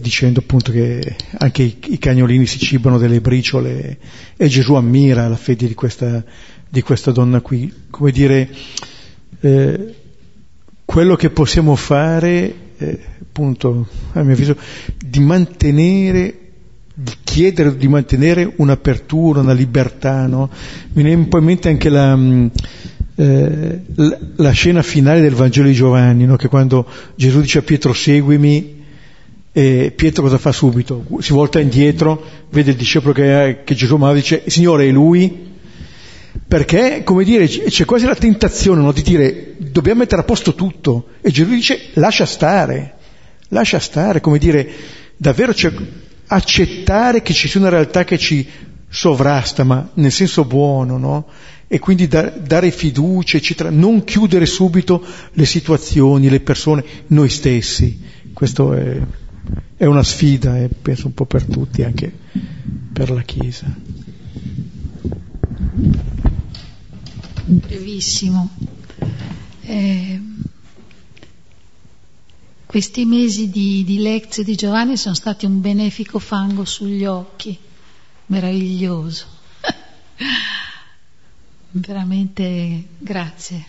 [0.00, 3.98] dicendo appunto che anche i, i, cagnolini si cibano delle briciole
[4.36, 6.24] e Gesù ammira la fede di questa,
[6.68, 8.48] di questa donna qui, come dire,
[9.40, 9.94] eh,
[10.90, 14.56] quello che possiamo fare, eh, appunto, a mio avviso,
[14.98, 16.34] di mantenere,
[16.92, 20.50] di chiedere di mantenere un'apertura, una libertà, no?
[20.94, 22.46] Mi viene un po' in mente anche la, mm,
[23.14, 23.80] eh,
[24.34, 26.34] la, scena finale del Vangelo di Giovanni, no?
[26.34, 26.84] che quando
[27.14, 28.78] Gesù dice a Pietro seguimi,
[29.52, 31.06] E Pietro cosa fa subito?
[31.20, 32.20] Si volta indietro,
[32.50, 35.49] vede il discepolo che, che Gesù amava e dice, Signore è lui?
[36.46, 41.08] Perché, come dire, c'è quasi la tentazione no, di dire dobbiamo mettere a posto tutto
[41.20, 42.94] e Gesù dice lascia stare,
[43.48, 44.68] lascia stare, come dire,
[45.16, 45.52] davvero
[46.26, 48.46] accettare che ci sia una realtà che ci
[48.88, 51.26] sovrasta, ma nel senso buono, no?
[51.66, 58.00] E quindi da, dare fiducia, eccetera, non chiudere subito le situazioni, le persone, noi stessi.
[58.32, 59.00] Questo è,
[59.76, 62.12] è una sfida, e penso un po' per tutti, anche
[62.92, 63.72] per la Chiesa.
[67.50, 68.48] Brevissimo.
[69.62, 70.20] Eh,
[72.64, 77.58] questi mesi di, di lezioni di Giovanni sono stati un benefico fango sugli occhi,
[78.26, 79.26] meraviglioso.
[81.72, 83.64] Veramente grazie.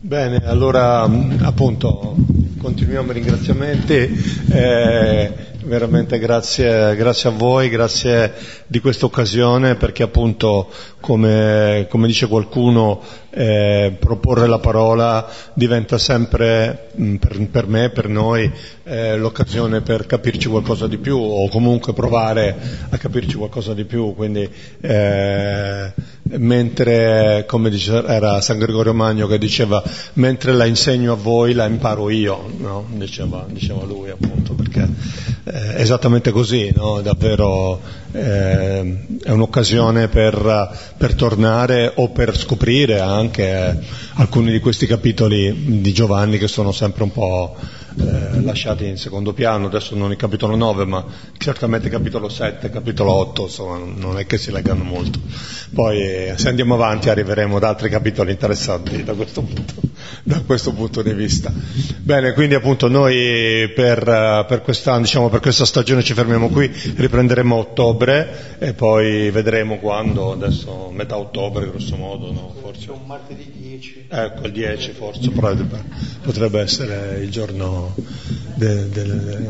[0.00, 2.16] Bene, allora appunto
[2.58, 3.94] continuiamo i ringraziamenti.
[3.94, 8.32] Eh, veramente grazie, grazie, a voi, grazie
[8.66, 13.00] di questa occasione perché appunto come, come dice qualcuno
[13.30, 18.50] eh, proporre la parola diventa sempre mh, mm, per, per, me, per noi,
[18.84, 22.56] eh, l'occasione per capirci qualcosa di più o comunque provare
[22.88, 24.14] a capirci qualcosa di più.
[24.14, 24.48] Quindi,
[24.80, 25.92] eh,
[26.22, 29.82] mentre, come dice, era San Gregorio Magno che diceva,
[30.14, 32.86] mentre la insegno a voi la imparo io, no?
[32.94, 34.88] diceva, diceva, lui appunto, perché
[35.52, 37.00] eh, esattamente così, no?
[37.00, 37.80] davvero
[38.12, 43.78] eh, è un'occasione per, per, tornare o per scoprire anche
[44.14, 47.56] alcuni di questi capitoli di Giovanni che sono sempre un po'
[47.98, 51.04] eh, lasciati in secondo piano, adesso non il capitolo 9, ma
[51.36, 55.18] certamente capitolo 7, capitolo 8, insomma non è che si leggano molto.
[55.74, 59.74] Poi eh, se andiamo avanti arriveremo ad altri capitoli interessanti da questo punto,
[60.22, 61.52] da questo punto di vista.
[61.98, 66.70] Bene, quindi appunto noi per, eh, per, questa, diciamo, per questa stagione ci fermiamo qui,
[66.96, 72.54] riprenderemo a ottobre e poi vedremo quando, adesso metà ottobre grosso modo, no?
[72.60, 72.90] forse.
[72.90, 74.06] Un martedì 10.
[74.08, 77.79] Ecco, il 10 forse, potrebbe essere il giorno
[78.54, 79.40] de, de,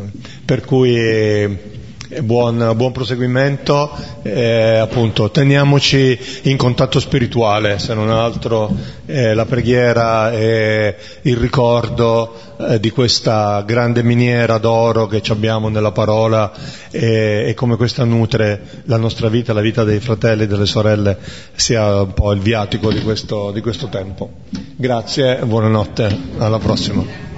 [0.44, 1.78] per cui eh,
[2.22, 3.90] buon, buon proseguimento,
[4.22, 8.70] eh, appunto teniamoci in contatto spirituale, se non altro
[9.06, 15.92] eh, la preghiera e il ricordo eh, di questa grande miniera d'oro che abbiamo nella
[15.92, 16.52] parola
[16.90, 21.16] e, come questa nutre la nostra vita, la vita dei fratelli e delle sorelle
[21.54, 24.30] sia un po' il viatico di questo, di questo tempo.
[24.76, 27.29] Grazie buonanotte, alla prossima.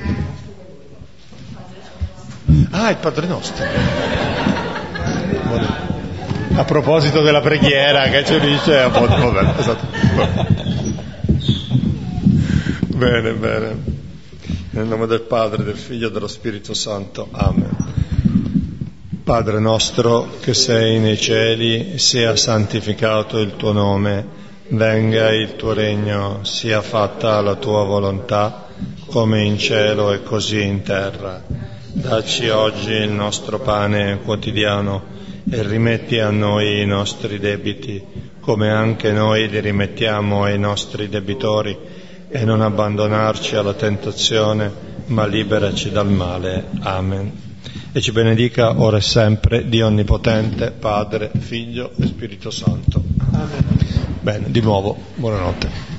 [2.70, 3.64] Ah, il Padre Nostro.
[6.54, 9.86] A proposito della preghiera che ci dice, vabbè, esatto.
[12.88, 14.00] Bene, bene.
[14.70, 17.28] Nel nome del Padre, del Figlio e dello Spirito Santo.
[17.30, 17.76] Amen.
[19.24, 24.26] Padre nostro che sei nei cieli, sia santificato il tuo nome,
[24.68, 28.66] venga il tuo regno, sia fatta la tua volontà,
[29.06, 31.42] come in cielo e così in terra.
[31.94, 35.02] Dacci oggi il nostro pane quotidiano
[35.48, 38.02] e rimetti a noi i nostri debiti,
[38.40, 41.76] come anche noi li rimettiamo ai nostri debitori,
[42.30, 44.72] e non abbandonarci alla tentazione,
[45.08, 46.64] ma liberaci dal male.
[46.80, 47.30] Amen.
[47.92, 53.02] E ci benedica ora e sempre Dio Onnipotente, Padre, Figlio e Spirito Santo.
[53.32, 53.78] Amen.
[54.22, 55.91] Bene, di nuovo, buonanotte.